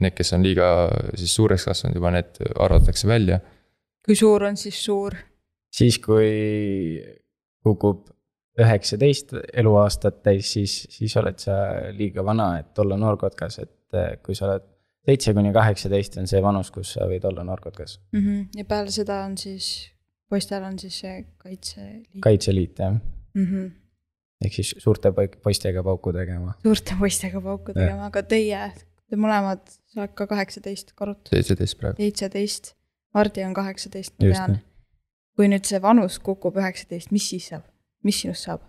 need, 0.00 0.14
kes 0.16 0.32
on 0.32 0.46
liiga 0.46 0.68
siis 1.12 1.34
suureks 1.36 1.68
kasvanud 1.68 2.00
juba, 2.00 2.14
need 2.16 2.40
arvatakse 2.56 3.08
välja 3.10 3.42
kui 4.04 4.16
suur 4.16 4.42
on 4.42 4.56
siis 4.56 4.84
suur? 4.84 5.16
siis, 5.74 5.98
kui 5.98 7.02
kukub 7.64 8.10
üheksateist 8.60 9.32
eluaastat 9.52 10.22
täis, 10.22 10.52
siis, 10.52 10.74
siis 10.90 11.16
oled 11.18 11.40
sa 11.42 11.56
liiga 11.96 12.22
vana, 12.24 12.52
et 12.60 12.78
olla 12.78 12.96
noorkotkas, 13.00 13.58
et 13.64 13.98
eh, 13.98 14.12
kui 14.22 14.36
sa 14.38 14.46
oled 14.50 14.68
seitse 15.04 15.34
kuni 15.36 15.52
kaheksateist 15.52 16.18
on 16.20 16.28
see 16.30 16.42
vanus, 16.44 16.70
kus 16.74 16.94
sa 16.96 17.08
võid 17.10 17.24
olla 17.28 17.44
noorkotkas. 17.44 17.98
mm. 18.12 18.20
-hmm. 18.20 18.60
ja 18.60 18.64
peale 18.64 18.90
seda 18.94 19.22
on 19.24 19.36
siis, 19.38 19.90
poistel 20.30 20.62
on 20.62 20.78
siis 20.78 21.00
see 21.00 21.24
Kaitseliit. 21.38 22.20
kaitseliit 22.20 22.78
jah, 22.78 23.00
Mm 23.34 23.46
-hmm. 23.46 23.70
ehk 24.44 24.52
siis 24.54 24.74
suurte 24.78 25.12
poistega 25.42 25.82
pauku 25.82 26.12
tegema. 26.12 26.52
suurte 26.62 26.94
poistega 26.98 27.40
pauku 27.40 27.72
tegema, 27.72 28.06
aga 28.06 28.22
teie, 28.22 28.72
te 29.10 29.16
mõlemad, 29.16 29.60
sa 29.86 30.00
oled 30.00 30.14
ka 30.14 30.26
kaheksateist 30.26 30.92
korrut, 30.92 31.28
seitseteist 31.28 31.78
praegu. 31.78 31.96
seitseteist, 31.96 32.74
Hardi 33.14 33.44
on 33.46 33.54
kaheksateist, 33.54 34.16
ma 34.18 34.30
tean 34.30 34.62
kui 35.34 35.50
nüüd 35.50 35.66
see 35.66 35.80
vanus 35.82 36.20
kukub 36.22 36.56
üheksateist, 36.60 37.10
mis 37.14 37.26
siis 37.32 37.50
saab, 37.52 37.66
mis 38.06 38.22
sinust 38.22 38.48
saab? 38.48 38.62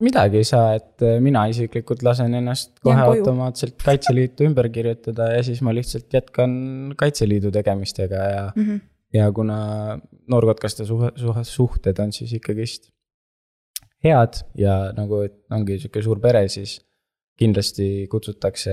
midagi 0.00 0.38
ei 0.40 0.46
saa, 0.48 0.70
et 0.78 1.04
eh, 1.04 1.18
mina 1.20 1.42
isiklikult 1.52 2.00
lasen 2.06 2.32
ennast 2.38 2.78
kohe 2.80 3.02
automaatselt 3.04 3.74
Kaitseliitu 3.84 4.46
ümber 4.48 4.70
kirjutada 4.72 5.26
ja 5.34 5.42
siis 5.44 5.60
ma 5.60 5.74
lihtsalt 5.76 6.08
jätkan 6.16 6.54
Kaitseliidu 6.96 7.52
tegemistega 7.52 8.22
ja 8.34 8.46
Mm 8.56 8.64
-hmm. 8.64 8.80
ja 9.12 9.32
kuna 9.32 9.58
noorkotkaste 10.26 10.86
suhe, 10.88 11.12
suhe, 11.16 11.44
suhted 11.44 11.98
on 11.98 12.12
siis 12.12 12.32
ikkagist 12.32 12.88
head 14.04 14.40
ja 14.56 14.92
nagu 14.96 15.20
et 15.20 15.36
ongi 15.50 15.78
sihuke 15.78 16.02
suur 16.02 16.20
pere, 16.20 16.48
siis 16.48 16.80
kindlasti 17.40 18.06
kutsutakse 18.12 18.72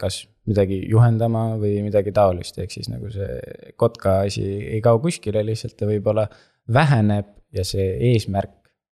kas 0.00 0.22
midagi 0.48 0.80
juhendama 0.90 1.58
või 1.60 1.82
midagi 1.84 2.12
taolist, 2.16 2.58
ehk 2.58 2.72
siis 2.72 2.88
nagu 2.90 3.10
see 3.12 3.72
kotka 3.78 4.22
asi 4.26 4.44
ei 4.74 4.80
kao 4.84 4.98
kuskile 5.02 5.44
lihtsalt 5.46 5.76
ta 5.78 5.88
võib-olla 5.90 6.26
väheneb 6.72 7.28
ja 7.52 7.64
see 7.66 7.92
eesmärk, 8.12 8.54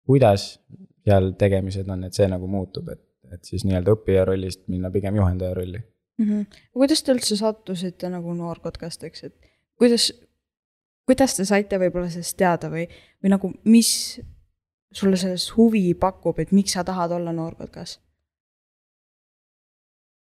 kuidas 0.07 0.55
seal 1.05 1.33
tegemised 1.41 1.89
on, 1.91 2.07
et 2.07 2.17
see 2.17 2.29
nagu 2.31 2.49
muutub, 2.49 2.89
et, 2.95 3.03
et 3.35 3.51
siis 3.51 3.65
nii-öelda 3.67 3.97
õppija 3.97 4.25
rollist 4.29 4.65
minna 4.73 4.93
pigem 4.95 5.19
juhendaja 5.21 5.57
rolli. 5.59 5.83
Mm 6.19 6.29
-hmm. 6.29 6.61
kuidas 6.73 7.03
te 7.03 7.13
üldse 7.13 7.37
sattusite 7.37 8.09
nagu 8.09 8.35
noorkotkasteks, 8.35 9.25
et 9.25 9.35
kuidas, 9.79 10.13
kuidas 11.07 11.37
te 11.37 11.45
saite 11.45 11.79
võib-olla 11.83 12.09
sellest 12.11 12.37
teada 12.39 12.71
või, 12.71 12.87
või 13.23 13.35
nagu 13.35 13.53
mis 13.65 14.21
sulle 14.93 15.17
selles 15.17 15.51
huvi 15.57 15.95
pakub, 15.95 16.39
et 16.39 16.53
miks 16.53 16.73
sa 16.73 16.85
tahad 16.85 17.11
olla 17.11 17.33
noorkotkas? 17.33 17.99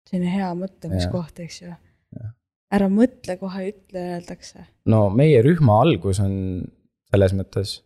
Selline 0.07 0.33
hea 0.33 0.53
mõtlemiskoht, 0.59 1.43
eks 1.45 1.63
ju. 1.65 1.75
ära 2.77 2.89
mõtle 2.91 3.37
kohe, 3.41 3.69
ütle, 3.73 4.07
öeldakse. 4.17 4.67
no 4.91 5.07
meie 5.11 5.43
rühma 5.45 5.81
algus 5.85 6.21
on 6.23 6.37
selles 7.11 7.35
mõttes 7.37 7.81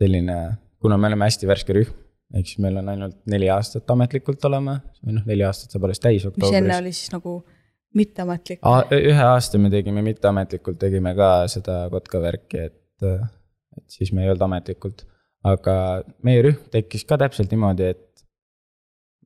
selline, 0.00 0.38
kuna 0.82 0.98
me 0.98 1.10
oleme 1.10 1.28
hästi 1.28 1.48
värske 1.48 1.76
rühm, 1.76 1.96
ehk 2.32 2.48
siis 2.48 2.60
meil 2.64 2.78
on 2.80 2.88
ainult 2.92 3.18
neli 3.30 3.50
aastat 3.52 3.90
ametlikult 3.94 4.44
oleme, 4.48 4.78
või 5.04 5.18
noh, 5.18 5.26
neli 5.28 5.44
aastat 5.46 5.74
saab 5.74 5.88
alles 5.88 6.00
täis 6.02 6.24
mis 6.24 6.30
enne 6.32 6.48
oktoobris. 6.48 6.78
oli 6.78 6.94
siis 6.96 7.12
nagu 7.12 7.36
mitteametlik. 7.98 8.62
ühe 8.98 9.24
aasta 9.26 9.60
me 9.60 9.70
tegime 9.72 10.04
mitteametlikult, 10.04 10.80
tegime 10.80 11.14
ka 11.18 11.32
seda 11.52 11.84
kotka 11.92 12.22
värki, 12.22 12.68
et, 12.70 13.08
et 13.76 13.98
siis 13.98 14.12
me 14.12 14.24
ei 14.24 14.32
olnud 14.32 14.46
ametlikult. 14.48 15.04
aga 15.44 15.74
meie 16.22 16.42
rühm 16.48 16.70
tekkis 16.72 17.04
ka 17.04 17.18
täpselt 17.20 17.52
niimoodi, 17.52 17.92
et 17.94 18.24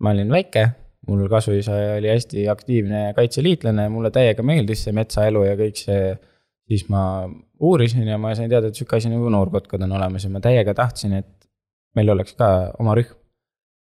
ma 0.00 0.12
olin 0.16 0.32
väike, 0.32 0.68
mul 1.06 1.28
kasuisa 1.30 1.75
oli 1.96 2.10
hästi 2.10 2.48
aktiivne 2.50 3.02
kaitseliitlane, 3.16 3.88
mulle 3.92 4.10
täiega 4.14 4.42
meeldis 4.46 4.86
see 4.86 4.94
metsaelu 4.96 5.44
ja 5.46 5.54
kõik 5.58 5.82
see. 5.82 6.16
siis 6.66 6.88
ma 6.90 7.00
uurisin 7.62 8.08
ja 8.08 8.18
ma 8.18 8.32
sain 8.34 8.50
teada, 8.50 8.68
et 8.68 8.75
sihuke 8.75 8.96
asi 8.98 9.10
nagu 9.10 9.28
noorkotkad 9.30 9.84
on 9.86 9.92
olemas 9.98 10.25
ja 10.25 10.30
ma 10.34 10.40
täiega 10.42 10.75
tahtsin, 10.75 11.12
et 11.20 11.46
meil 11.94 12.10
oleks 12.10 12.34
ka 12.34 12.72
oma 12.82 12.96
rühm. 12.98 13.14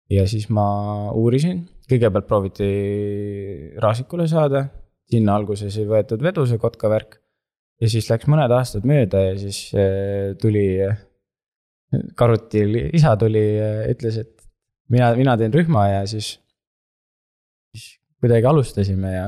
ja 0.09 0.27
siis 0.29 0.47
ma 0.53 0.67
uurisin, 1.11 1.65
kõigepealt 1.89 2.27
prooviti 2.27 2.67
Raasikule 3.81 4.27
saada, 4.27 4.67
sinna 5.09 5.35
alguses 5.35 5.75
ei 5.79 5.87
võetud 5.87 6.23
vedu 6.23 6.45
see 6.47 6.61
kotka 6.61 6.89
värk. 6.91 7.19
ja 7.81 7.89
siis 7.89 8.09
läks 8.09 8.29
mõned 8.29 8.51
aastad 8.51 8.85
mööda 8.85 9.25
ja 9.29 9.35
siis 9.41 9.71
eh, 9.73 10.33
tuli, 10.41 10.67
Karuti 12.19 12.65
isa 12.97 13.13
tuli, 13.15 13.41
ütles, 13.87 14.17
et 14.19 14.37
mina, 14.91 15.13
mina 15.15 15.37
teen 15.39 15.53
rühma 15.55 15.85
ja 15.87 16.01
siis, 16.09 16.33
siis 17.73 17.99
kuidagi 18.21 18.45
alustasime 18.49 19.11
ja 19.13 19.27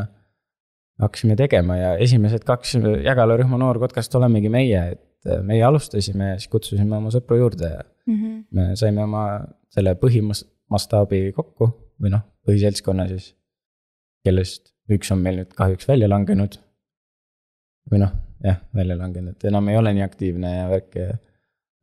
hakkasime 0.99 1.35
tegema 1.39 1.77
ja 1.77 1.93
esimesed 1.97 2.43
kaks 2.47 2.75
Jägala 3.05 3.37
rühma 3.39 3.57
noorkotkast 3.61 4.15
olemegi 4.15 4.49
meie, 4.49 4.81
et 4.95 5.31
meie 5.43 5.63
alustasime 5.63 6.33
ja 6.33 6.39
siis 6.39 6.51
kutsusime 6.51 6.97
oma 6.97 7.11
sõpru 7.13 7.37
juurde 7.39 7.71
ja 7.71 7.83
Mm 8.09 8.15
-hmm. 8.15 8.45
me 8.51 8.75
saime 8.75 9.03
oma 9.03 9.23
selle 9.69 9.93
põhimastaabi 10.03 11.19
kokku 11.35 11.67
või 12.01 12.09
noh, 12.13 12.23
põhiseltskonna 12.47 13.05
siis, 13.07 13.35
kellest 14.25 14.71
üks 14.89 15.11
on 15.13 15.21
meil 15.25 15.37
nüüd 15.41 15.51
kahjuks 15.59 15.87
välja 15.87 16.09
langenud. 16.09 16.57
või 17.91 17.99
noh, 18.01 18.11
jah, 18.43 18.57
välja 18.75 18.97
langenud, 18.97 19.45
enam 19.49 19.69
ei 19.69 19.77
ole 19.77 19.93
nii 19.93 20.03
aktiivne 20.05 20.55
ja 20.55 20.65
värk 20.69 20.95
ja 20.95 21.07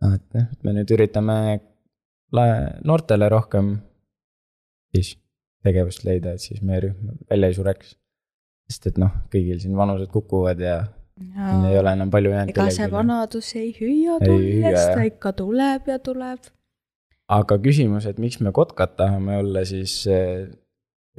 noh, 0.03 0.15
et 0.15 0.63
me 0.65 0.75
nüüd 0.77 0.91
üritame 0.95 1.39
noortele 2.85 3.29
rohkem 3.29 3.71
siis 4.95 5.17
tegevust 5.67 6.05
leida, 6.07 6.35
et 6.37 6.45
siis 6.45 6.63
meie 6.65 6.87
rühm 6.89 7.17
välja 7.31 7.53
ei 7.53 7.59
sureks. 7.59 7.97
sest 8.71 8.89
et 8.91 8.97
noh, 8.99 9.13
kõigil 9.31 9.61
siin 9.63 9.77
vanused 9.79 10.11
kukuvad 10.11 10.59
ja 10.63 10.81
siin 11.17 11.65
ei 11.71 11.79
ole 11.79 11.93
enam 11.97 12.11
palju 12.11 12.33
jäänud. 12.33 12.53
ega 12.53 12.69
see 12.75 12.91
vanadus 12.93 13.55
ei 13.57 13.71
hüüa 13.79 14.19
tullest, 14.25 14.93
ta 14.95 15.07
ikka 15.09 15.33
tuleb 15.39 15.89
ja 15.93 15.99
tuleb. 15.99 16.53
aga 17.39 17.59
küsimus, 17.63 18.07
et 18.11 18.19
miks 18.23 18.41
me 18.41 18.53
kotkad 18.55 18.97
tahame 18.99 19.39
olla, 19.43 19.65
siis 19.69 19.95
eh, 20.11 20.47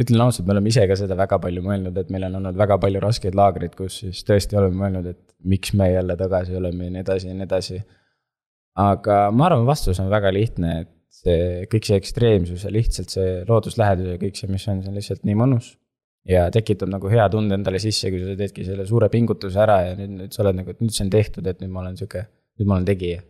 ütlen 0.01 0.21
ausalt, 0.23 0.45
me 0.47 0.55
oleme 0.55 0.69
ise 0.71 0.85
ka 0.87 0.95
seda 0.99 1.17
väga 1.19 1.39
palju 1.43 1.63
mõelnud, 1.65 1.97
et 1.97 2.11
meil 2.13 2.27
on 2.29 2.37
olnud 2.39 2.59
väga 2.59 2.77
palju 2.83 3.01
raskeid 3.03 3.37
laagreid, 3.37 3.73
kus 3.77 4.01
siis 4.03 4.21
tõesti 4.27 4.59
oleme 4.59 4.77
mõelnud, 4.83 5.09
et 5.13 5.23
miks 5.43 5.73
me 5.77 5.89
jälle 5.91 6.17
tagasi 6.19 6.55
oleme 6.57 6.87
ja 6.87 6.95
nii 6.95 7.05
edasi 7.05 7.31
ja 7.31 7.37
nii 7.37 7.47
edasi. 7.49 7.81
aga 8.77 9.17
ma 9.33 9.49
arvan, 9.49 9.65
vastus 9.65 9.99
on 9.99 10.09
väga 10.13 10.31
lihtne, 10.33 10.81
et 10.81 10.93
see 11.23 11.65
kõik 11.71 11.89
see 11.89 11.99
ekstreemsus 12.01 12.65
ja 12.67 12.71
lihtsalt 12.73 13.13
see 13.13 13.41
looduslähedus 13.47 14.13
ja 14.13 14.21
kõik 14.21 14.39
see, 14.39 14.49
mis 14.51 14.65
on, 14.69 14.81
see 14.83 14.91
on 14.91 14.97
lihtsalt 14.99 15.27
nii 15.27 15.37
mõnus. 15.39 15.75
ja 16.27 16.49
tekitab 16.51 16.89
nagu 16.91 17.07
hea 17.07 17.23
tunde 17.31 17.55
endale 17.55 17.79
sisse, 17.79 18.09
kui 18.11 18.19
sa 18.19 18.33
teedki 18.35 18.65
selle 18.67 18.83
suure 18.87 19.07
pingutuse 19.09 19.61
ära 19.63 19.77
ja 19.85 19.93
nüüd, 19.95 20.17
nüüd 20.21 20.35
sa 20.35 20.43
oled 20.43 20.57
nagu, 20.59 20.73
et 20.73 20.81
nüüd 20.83 20.91
see 20.91 21.05
on 21.05 21.11
tehtud, 21.13 21.47
et 21.47 21.61
nüüd 21.63 21.71
ma 21.71 21.85
olen 21.85 21.95
sihuke, 21.99 22.25
nüüd 22.59 22.67
ma 22.67 22.75
olen 22.75 22.87
tegija. 22.89 23.21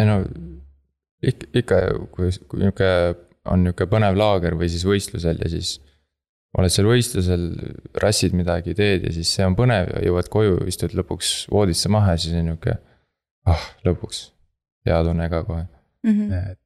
ei 0.00 0.08
no 0.08 0.18
ikka, 1.24 1.48
ikka 1.62 1.78
kui, 2.12 2.28
kui 2.50 2.60
nihuke 2.60 2.90
on 3.48 3.64
nihuke 3.64 3.88
põnev 3.88 4.18
laager 4.20 4.58
või 4.60 4.68
siis 4.72 4.84
võistlusel 4.88 5.40
ja 5.40 5.48
siis. 5.52 5.78
oled 6.58 6.72
seal 6.74 6.88
võistlusel, 6.90 7.48
rassid 8.02 8.36
midagi, 8.36 8.74
teed 8.76 9.08
ja 9.08 9.12
siis 9.14 9.32
see 9.32 9.46
on 9.46 9.56
põnev 9.56 9.92
ja 9.94 10.04
jõuad 10.10 10.28
koju, 10.28 10.62
istud 10.68 10.96
lõpuks 10.98 11.46
voodisse 11.52 11.88
maha 11.88 12.16
ja 12.16 12.24
siis 12.26 12.36
on 12.36 12.50
nihuke. 12.52 12.76
ah, 13.48 13.68
lõpuks, 13.88 14.24
hea 14.84 15.04
tunne 15.06 15.32
ka 15.32 15.44
kohe 15.48 15.68
mm. 16.06 16.16
-hmm. 16.16 16.50
et 16.52 16.60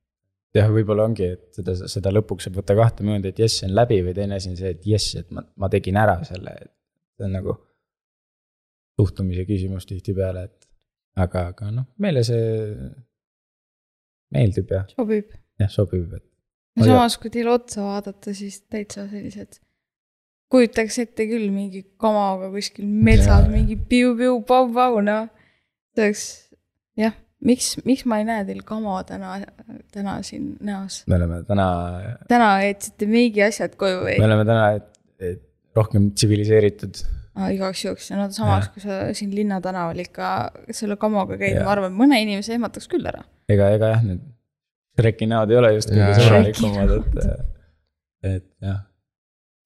jah, 0.54 0.70
võib-olla 0.70 1.08
ongi, 1.08 1.28
et 1.36 1.58
seda, 1.58 1.74
seda 1.90 2.12
lõpuks 2.14 2.46
saab 2.46 2.60
võtta 2.60 2.76
kahte 2.78 3.06
mööda, 3.06 3.32
et 3.32 3.40
jess, 3.42 3.60
see 3.60 3.68
on 3.68 3.74
läbi 3.76 4.00
või 4.06 4.14
teine 4.16 4.38
asi 4.38 4.52
on 4.52 4.58
see, 4.58 4.74
et 4.76 4.86
jess, 4.86 5.16
et 5.20 5.30
ma, 5.34 5.42
ma 5.60 5.70
tegin 5.72 5.98
ära 6.00 6.20
selle, 6.26 6.54
et 6.66 6.72
see 7.18 7.28
on 7.28 7.38
nagu. 7.40 7.56
suhtumise 8.94 9.42
küsimus 9.42 9.88
tihtipeale, 9.90 10.44
et 10.44 10.68
aga, 11.18 11.48
aga 11.50 11.70
noh, 11.74 11.86
meile 11.98 12.22
see 12.26 12.44
meeldib 14.34 14.70
ja 14.70 14.84
sobib. 14.92 15.34
jah, 15.58 15.70
sobib, 15.72 16.12
et. 16.14 16.24
no 16.78 16.86
samas, 16.86 17.18
kui 17.18 17.32
teile 17.34 17.50
otsa 17.54 17.82
vaadata, 17.88 18.34
siis 18.34 18.60
täitsa 18.70 19.08
sellised. 19.10 19.58
kujutaks 20.54 21.00
ette 21.02 21.26
küll 21.26 21.50
mingi 21.50 21.82
kamaga 21.98 22.52
kuskil 22.54 22.86
metsas 22.86 23.48
mingi 23.50 23.74
piu-piu-pau-pau, 23.90 25.00
noh. 25.02 25.26
see 25.94 26.06
oleks, 26.06 26.24
jah, 27.00 27.18
miks, 27.48 27.74
miks 27.86 28.04
ma 28.08 28.20
ei 28.20 28.28
näe 28.28 28.44
teil 28.48 28.62
kama 28.66 28.98
täna, 29.08 29.36
täna 29.94 30.16
siin 30.26 30.54
näos? 30.64 31.02
me 31.10 31.18
oleme 31.18 31.42
täna. 31.48 31.66
täna 32.30 32.50
jätsite 32.64 33.08
mingi 33.10 33.44
asjad 33.44 33.76
koju 33.80 34.04
või? 34.06 34.16
me 34.20 34.28
oleme 34.28 34.46
täna 34.48 34.70
et, 34.78 34.88
et 35.32 35.42
rohkem 35.76 36.10
tsiviliseeritud 36.14 37.02
ah,. 37.34 37.50
igaks 37.54 37.84
juhuks, 37.86 38.10
no 38.14 38.28
samas, 38.34 38.70
kui 38.74 38.84
sa 38.84 39.00
siin 39.16 39.34
Linnatanaval 39.36 40.04
ikka 40.06 40.30
selle 40.70 40.98
kamoga 41.00 41.38
käid, 41.40 41.60
ma 41.62 41.74
arvan, 41.74 41.92
et 41.92 42.00
mõne 42.04 42.20
inimese 42.24 42.56
ehmataks 42.56 42.88
küll 42.90 43.06
ära. 43.10 43.24
ega, 43.50 43.72
ega 43.76 43.94
jah, 43.96 44.06
need 44.06 44.24
Shreki 44.94 45.26
näod 45.26 45.50
ei 45.50 45.58
ole 45.58 45.72
just 45.74 45.90
kõige 45.90 46.12
sõbralikumad, 46.20 46.92
et, 47.00 47.40
et 48.30 48.44
jah. 48.62 48.84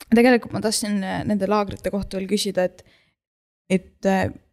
tegelikult 0.08 0.54
ma 0.56 0.62
tahtsin 0.64 0.96
nende 1.02 1.50
laagrite 1.50 1.92
kohta 1.92 2.16
veel 2.16 2.30
küsida, 2.30 2.64
et, 2.64 2.80
et 3.68 4.08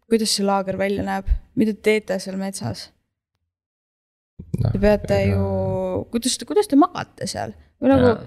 kuidas 0.06 0.36
see 0.36 0.46
laager 0.46 0.76
välja 0.78 1.06
näeb, 1.08 1.32
mida 1.56 1.72
te 1.78 1.88
teete 1.88 2.20
seal 2.20 2.36
metsas 2.38 2.90
no,? 4.62 4.72
Te 4.72 4.80
peate 4.80 5.22
ja... 5.22 5.36
ju, 5.36 6.08
kuidas 6.14 6.40
te, 6.40 6.48
kuidas 6.50 6.72
te 6.72 6.80
magate 6.80 7.30
seal 7.30 7.56
või 7.82 7.94
nagu 7.94 8.10
ja 8.14 8.18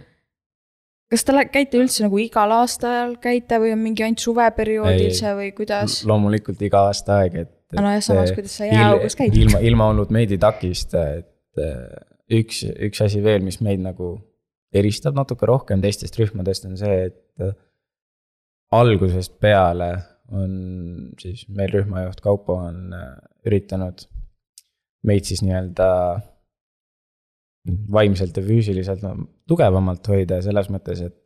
kas 1.12 1.25
te 1.25 1.45
käite 1.53 1.81
üldse 1.81 2.05
nagu 2.05 2.21
igal 2.21 2.53
aastaajal 2.59 3.15
käite 3.23 3.59
või 3.62 3.73
on 3.75 3.81
mingi 3.83 4.05
ainult 4.05 4.23
suveperioodil 4.23 5.15
see 5.17 5.35
või 5.38 5.53
kuidas? 5.57 6.03
loomulikult 6.09 6.61
iga 6.65 6.85
aasta 6.91 7.23
aeg, 7.23 7.38
et. 7.45 7.55
nojah, 7.77 8.03
samas 8.05 8.33
kuidas 8.37 8.59
sa 8.61 8.69
jääaugus 8.69 9.17
käid. 9.19 9.37
ilma, 9.41 9.62
ilma 9.65 9.88
olnud 9.95 10.12
takista, 10.41 11.07
et 11.21 11.65
üks, 12.41 12.62
üks 12.91 13.00
asi 13.05 13.23
veel, 13.25 13.41
mis 13.45 13.61
meid 13.65 13.81
nagu 13.85 14.17
eristab 14.69 15.17
natuke 15.17 15.49
rohkem 15.49 15.81
teistest 15.81 16.19
rühmadest, 16.21 16.69
on 16.69 16.77
see, 16.77 17.09
et 17.09 17.57
algusest 18.77 19.38
peale 19.41 19.95
on 20.29 20.53
siis 21.17 21.47
meil 21.49 21.73
rühmajuht 21.73 22.21
Kaupo 22.21 22.59
on 22.69 22.93
üritanud 23.49 24.05
meid 25.07 25.28
siis 25.28 25.43
nii-öelda 25.45 25.88
vaimselt 27.93 28.37
ja 28.37 28.43
füüsiliselt 28.43 29.05
tugevamalt 29.49 30.07
hoida 30.09 30.40
selles 30.45 30.71
mõttes, 30.73 31.02
et 31.05 31.19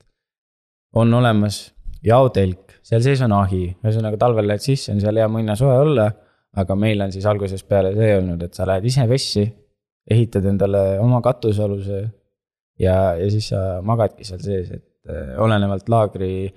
on 0.98 1.14
olemas 1.14 1.64
jaotelk, 2.04 2.78
seal 2.84 3.02
sees 3.04 3.22
on 3.24 3.34
ahi, 3.36 3.64
ühesõnaga 3.80 4.18
talvel 4.20 4.48
lähed 4.50 4.64
sisse, 4.64 4.92
on 4.92 5.00
seal 5.02 5.20
hea 5.20 5.28
muinasoe 5.30 5.78
olla. 5.86 6.10
aga 6.52 6.74
meil 6.76 7.00
on 7.00 7.08
siis 7.08 7.24
algusest 7.24 7.64
peale 7.64 7.94
see 7.96 8.10
olnud, 8.18 8.42
et 8.44 8.52
sa 8.52 8.66
lähed 8.68 8.84
ise 8.84 9.06
vessi, 9.08 9.46
ehitad 10.10 10.44
endale 10.50 10.98
oma 11.00 11.22
katusealuse 11.24 12.00
ja, 12.82 13.14
ja 13.16 13.28
siis 13.32 13.48
sa 13.54 13.80
magadki 13.80 14.26
seal 14.28 14.42
sees, 14.44 14.68
et 14.70 14.84
äh, 15.08 15.30
olenevalt 15.40 15.88
laagri 15.88 16.50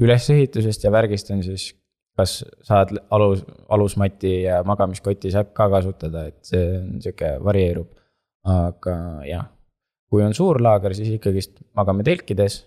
ülesehitusest 0.00 0.86
ja 0.86 0.92
värgist 0.94 1.28
on 1.34 1.42
siis 1.44 1.74
kas 2.14 2.44
saad 2.62 2.94
alus, 3.10 3.42
alusmati 3.68 4.42
ja 4.44 4.62
magamiskoti 4.66 5.32
saab 5.34 5.52
ka 5.56 5.68
kasutada, 5.72 6.28
et 6.30 6.38
see 6.46 6.64
on 6.78 7.02
sihuke 7.02 7.36
varieerub 7.42 7.90
aga 8.44 8.94
jah, 9.26 9.48
kui 10.12 10.22
on 10.24 10.36
suur 10.36 10.60
laager, 10.62 10.94
siis 10.96 11.16
ikkagist 11.16 11.58
magame 11.76 12.04
telkides. 12.06 12.64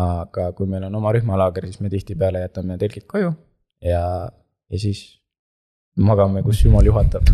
aga 0.00 0.52
kui 0.54 0.68
meil 0.70 0.84
on 0.86 0.94
oma 0.94 1.10
rühmalaager, 1.12 1.64
siis 1.66 1.80
me 1.82 1.88
tihtipeale 1.90 2.44
jätame 2.44 2.76
telgid 2.78 3.08
koju 3.10 3.32
ja, 3.82 4.02
ja 4.70 4.78
siis 4.78 5.00
magame, 5.98 6.44
kus 6.46 6.62
jumal 6.64 6.86
juhatab. 6.86 7.26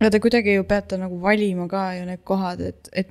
ja 0.00 0.10
te 0.10 0.20
kuidagi 0.20 0.58
ju 0.58 0.66
peate 0.68 0.98
nagu 1.00 1.16
valima 1.22 1.66
ka 1.68 1.86
ju 1.96 2.04
need 2.06 2.20
kohad, 2.28 2.60
et, 2.60 2.92
et 2.92 3.08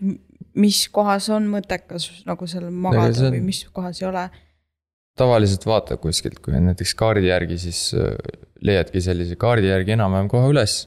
mis 0.53 0.83
kohas 0.93 1.31
on 1.33 1.49
mõttekas 1.49 2.07
nagu 2.29 2.47
seal 2.47 2.69
magada 2.69 3.25
on... 3.25 3.33
või 3.33 3.41
mis 3.49 3.65
kohas 3.73 4.03
ei 4.03 4.07
ole 4.07 4.29
tavaliselt 5.21 5.65
vaatad 5.69 6.01
kuskilt, 6.01 6.41
kui 6.43 6.55
on 6.57 6.71
näiteks 6.71 6.95
kaardi 6.99 7.29
järgi, 7.29 7.59
siis 7.61 7.91
äh, 7.97 8.15
leiadki 8.65 9.03
sellise 9.03 9.37
kaardi 9.39 9.71
järgi 9.71 9.95
enam-vähem 9.95 10.29
koha 10.31 10.49
üles 10.51 10.81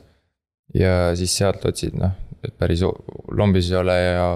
ja 0.75 1.15
siis 1.19 1.35
sealt 1.39 1.65
otsid 1.69 1.97
noh, 1.99 2.15
et 2.45 2.55
päris 2.59 2.85
lombis 3.35 3.71
ei 3.73 3.81
ole 3.81 3.97
ja 3.99 4.29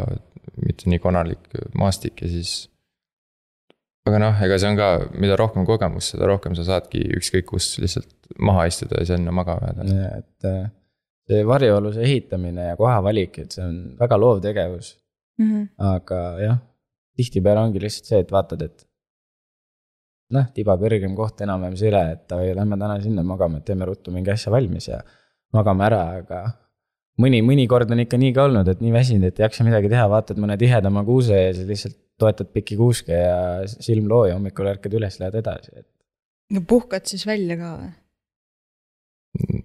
mitte 0.64 0.90
nii 0.90 1.00
konarlik 1.02 1.48
maastik 1.78 2.22
ja 2.22 2.30
siis. 2.30 2.52
aga 4.08 4.20
noh, 4.22 4.42
ega 4.44 4.56
see 4.58 4.70
on 4.72 4.78
ka, 4.78 4.88
mida 5.20 5.37
rohkem 5.38 5.66
kogemust, 5.68 6.14
seda 6.14 6.28
rohkem 6.30 6.56
sa 6.58 6.64
saadki 6.66 7.02
ükskõik 7.18 7.50
kus 7.50 7.74
lihtsalt 7.82 8.32
maha 8.40 8.66
istuda 8.70 9.02
ja 9.02 9.12
sinna 9.12 9.34
magama 9.34 9.70
jääda. 9.70 10.16
et 10.18 10.48
äh, 10.48 10.70
see 11.28 11.44
varjualuse 11.46 12.02
ehitamine 12.04 12.70
ja 12.70 12.78
koha 12.80 12.98
valik, 13.04 13.38
et 13.44 13.54
see 13.54 13.64
on 13.64 13.78
väga 14.00 14.18
loov 14.20 14.42
tegevus 14.44 14.96
mm. 15.38 15.48
-hmm. 15.50 15.68
aga 15.94 16.20
jah, 16.42 16.58
tihtipeale 17.16 17.66
ongi 17.66 17.82
lihtsalt 17.84 18.12
see, 18.12 18.22
et 18.24 18.32
vaatad, 18.32 18.64
et 18.64 18.88
noh, 20.34 20.48
tiba 20.54 20.76
kõrgem 20.80 21.14
koht 21.18 21.42
enam-vähem 21.44 21.76
sile, 21.80 22.02
et 22.14 22.24
davai, 22.30 22.50
lähme 22.56 22.78
täna 22.80 22.98
sinna 23.02 23.24
magama, 23.26 23.60
et 23.60 23.68
teeme 23.68 23.88
ruttu 23.88 24.12
mingi 24.14 24.32
asja 24.34 24.52
valmis 24.52 24.90
ja 24.90 25.00
magame 25.56 25.86
ära, 25.88 26.02
aga 26.22 26.42
mõni, 27.22 27.40
mõnikord 27.44 27.94
on 27.94 28.04
ikka 28.04 28.20
nii 28.20 28.34
ka 28.36 28.48
olnud, 28.48 28.68
et 28.68 28.82
nii 28.84 28.94
väsinud, 28.94 29.28
et 29.28 29.40
ei 29.40 29.46
jaksa 29.46 29.66
midagi 29.66 29.90
teha, 29.92 30.04
vaatad 30.10 30.40
mõne 30.42 30.58
tihedama 30.60 31.04
kuuse 31.08 31.38
ja 31.38 31.54
siis 31.56 31.70
lihtsalt 31.70 31.96
toetad 32.18 32.50
pikki 32.52 32.76
kuuske 32.78 33.14
ja 33.14 33.38
silm 33.70 34.08
loo 34.10 34.26
ja 34.26 34.36
hommikul 34.36 34.68
ärkad 34.74 34.94
üles, 34.98 35.20
lähed 35.22 35.38
edasi, 35.40 35.72
et. 35.80 35.88
ja 36.52 36.62
puhkad 36.74 37.08
siis 37.08 37.24
välja 37.28 37.56
ka 37.60 37.74
või? 37.78 37.90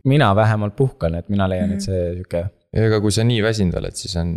mina 0.08 0.34
vähemalt 0.36 0.76
puhkan, 0.76 1.15
et 1.15 1.30
mina 1.34 1.47
leian 1.49 1.71
mm, 1.71 1.80
-hmm. 1.80 1.82
et 1.82 1.82
see 1.82 2.13
sihuke. 2.17 2.43
ega 2.73 2.99
kui 3.02 3.12
sa 3.12 3.23
nii 3.23 3.41
väsinud 3.43 3.80
oled, 3.80 3.95
siis 3.97 4.15
on, 4.21 4.36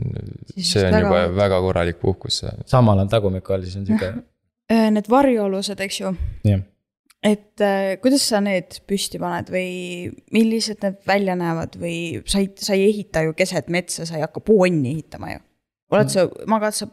see 0.56 0.86
on 0.86 0.94
väga... 0.94 1.02
juba 1.04 1.20
väga 1.36 1.60
korralik 1.60 2.00
puhkus. 2.00 2.44
samal 2.66 2.98
on 2.98 3.08
tagumiku 3.08 3.52
all, 3.52 3.62
siis 3.62 3.76
on 3.76 3.86
sihuke. 3.86 4.14
Äh, 4.72 4.88
need 4.90 5.10
varjualused, 5.10 5.80
eks 5.80 6.00
ju. 6.00 6.16
jah 6.46 6.64
et 7.26 7.60
äh, 7.64 7.96
kuidas 8.02 8.26
sa 8.28 8.40
need 8.44 8.78
püsti 8.86 9.18
paned 9.18 9.50
või 9.50 10.10
millised 10.34 10.82
need 10.84 11.00
välja 11.08 11.34
näevad 11.38 11.74
või 11.80 12.20
sa 12.28 12.42
ei, 12.42 12.50
sa 12.54 12.76
ei 12.76 12.86
ehita 12.90 13.24
ju 13.26 13.34
keset 13.36 13.70
metsa, 13.72 14.06
sa 14.06 14.18
ei 14.18 14.24
hakka 14.24 14.42
puuonni 14.46 14.92
ehitama 14.94 15.32
ju. 15.32 15.40
oled 15.96 16.12
sa, 16.12 16.26
magad 16.50 16.76
sa, 16.76 16.88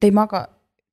te 0.00 0.08
ei 0.08 0.14
maga, 0.14 0.46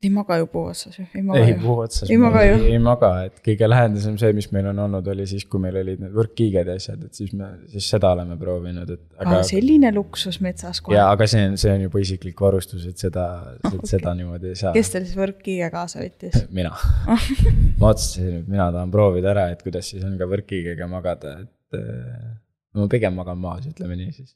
ei 0.06 0.12
maga 0.14 0.38
ju 0.40 0.48
puu 0.52 0.66
otsas 0.70 1.00
ju, 1.00 1.06
ei 1.16 1.24
maga 1.26 1.42
ei, 1.42 1.52
ju. 1.52 1.58
puu 1.64 1.76
otsas 1.84 2.12
ei 2.12 2.18
maga 2.22 2.44
ju. 2.46 2.58
ei 2.70 2.80
maga, 2.82 3.12
et 3.28 3.40
kõige 3.46 3.70
lähedasem 3.70 4.18
see, 4.22 4.32
mis 4.38 4.48
meil 4.54 4.70
on 4.72 4.82
olnud, 4.86 5.08
oli 5.14 5.26
siis, 5.30 5.46
kui 5.50 5.62
meil 5.64 5.80
olid 5.82 6.04
need 6.04 6.14
võrkkiiged 6.16 6.72
ja 6.72 6.78
asjad, 6.80 7.04
et 7.08 7.20
siis 7.20 7.34
me, 7.38 7.50
siis 7.72 7.90
seda 7.96 8.12
oleme 8.16 8.38
proovinud, 8.40 8.92
et. 8.96 9.04
aga 9.24 9.42
selline 9.48 9.92
luksus 9.96 10.40
metsas 10.46 10.82
kohe. 10.86 10.98
jaa, 10.98 11.10
aga 11.16 11.28
see 11.32 11.44
on, 11.50 11.58
see 11.62 11.74
on 11.74 11.86
juba 11.88 12.02
isiklik 12.04 12.46
varustus, 12.46 12.86
et 12.90 13.02
seda 13.02 13.28
okay., 13.58 13.82
seda 13.96 14.16
niimoodi 14.18 14.54
ei 14.54 14.60
saa. 14.62 14.74
kes 14.76 14.94
teil 14.94 15.08
siis 15.08 15.20
võrkkiige 15.20 15.72
kaasa 15.74 16.02
võttis? 16.04 16.46
mina 16.60 16.74
ma 17.82 17.92
otsustasin, 17.92 18.42
et 18.42 18.50
mina 18.50 18.70
tahan 18.72 18.94
proovida 18.94 19.34
ära, 19.34 19.50
et 19.56 19.64
kuidas 19.66 19.90
siis 19.94 20.06
on 20.08 20.18
ka 20.20 20.30
võrkkiigega 20.30 20.90
magada, 20.92 21.38
et 21.46 21.80
äh, 21.80 22.36
ma 22.76 22.90
pigem 22.92 23.16
magan 23.18 23.40
maas, 23.42 23.66
ütleme 23.72 23.98
nii 24.00 24.14
siis. 24.16 24.36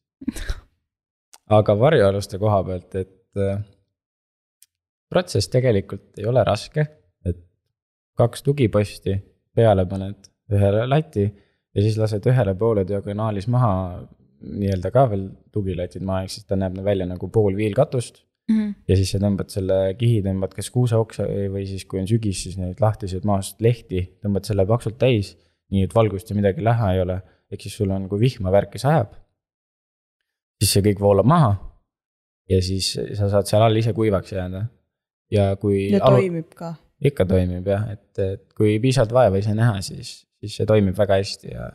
aga 1.60 1.76
varjualuste 1.80 2.40
koha 2.42 2.62
pealt, 2.68 2.96
et 3.00 3.44
äh, 3.44 3.62
protsess 5.10 5.50
tegelikult 5.52 6.20
ei 6.22 6.28
ole 6.30 6.44
raske, 6.48 6.86
et 7.26 7.40
kaks 8.20 8.44
tugiposti, 8.46 9.18
peale 9.56 9.86
paned 9.90 10.30
ühele 10.54 10.86
lati 10.90 11.26
ja 11.26 11.84
siis 11.84 11.98
lased 12.00 12.26
ühele 12.30 12.56
poole 12.58 12.86
diagonaalis 12.88 13.50
maha 13.52 13.74
nii-öelda 14.40 14.92
ka 14.94 15.06
veel 15.12 15.28
tugilatid 15.54 16.06
maha, 16.06 16.24
ehk 16.26 16.34
siis 16.34 16.48
ta 16.48 16.58
näeb 16.60 16.78
välja 16.86 17.08
nagu 17.10 17.30
pool 17.34 17.58
viilkatust 17.58 18.22
mm. 18.50 18.56
-hmm. 18.56 18.74
ja 18.88 18.98
siis 19.00 19.12
sa 19.14 19.22
tõmbad 19.22 19.52
selle 19.54 19.80
kihi, 20.00 20.22
tõmbad 20.26 20.56
kas 20.56 20.70
kuuseoksa 20.74 21.28
või 21.54 21.66
siis, 21.68 21.86
kui 21.86 22.02
on 22.02 22.08
sügis, 22.08 22.44
siis 22.46 22.58
neid 22.62 22.82
lahtiseid 22.82 23.28
maast 23.28 23.62
lehti, 23.62 24.06
tõmbad 24.24 24.48
selle 24.48 24.66
paksult 24.70 24.98
täis, 25.02 25.36
nii 25.74 25.86
et 25.88 25.96
valgust 25.96 26.30
ja 26.30 26.38
midagi 26.38 26.66
näha 26.66 26.94
ei 26.94 27.02
ole. 27.06 27.22
ehk 27.50 27.62
siis 27.66 27.76
sul 27.78 27.90
on, 27.90 28.04
kui 28.10 28.20
vihma 28.22 28.52
värki 28.54 28.78
sajab, 28.78 29.16
siis 30.62 30.74
see 30.76 30.84
kõik 30.86 31.00
voolab 31.02 31.26
maha 31.26 31.56
ja 32.50 32.62
siis 32.62 32.94
sa 32.94 33.30
saad 33.30 33.48
seal 33.50 33.64
all 33.66 33.76
ise 33.76 33.94
kuivaks 33.94 34.34
jääda 34.34 34.68
ja 35.34 35.50
kui. 35.62 35.90
ja 35.94 36.04
alu... 36.08 36.22
toimib 36.22 36.56
ka. 36.58 36.74
ikka 37.12 37.26
toimib 37.30 37.68
jah, 37.70 37.90
et, 37.96 38.24
et 38.24 38.46
kui 38.58 38.78
piisavalt 38.84 39.14
vaeva 39.16 39.42
ise 39.42 39.54
näha, 39.58 39.80
siis, 39.86 40.14
siis 40.42 40.58
see 40.60 40.70
toimib 40.70 40.98
väga 40.98 41.20
hästi 41.22 41.54
ja. 41.54 41.68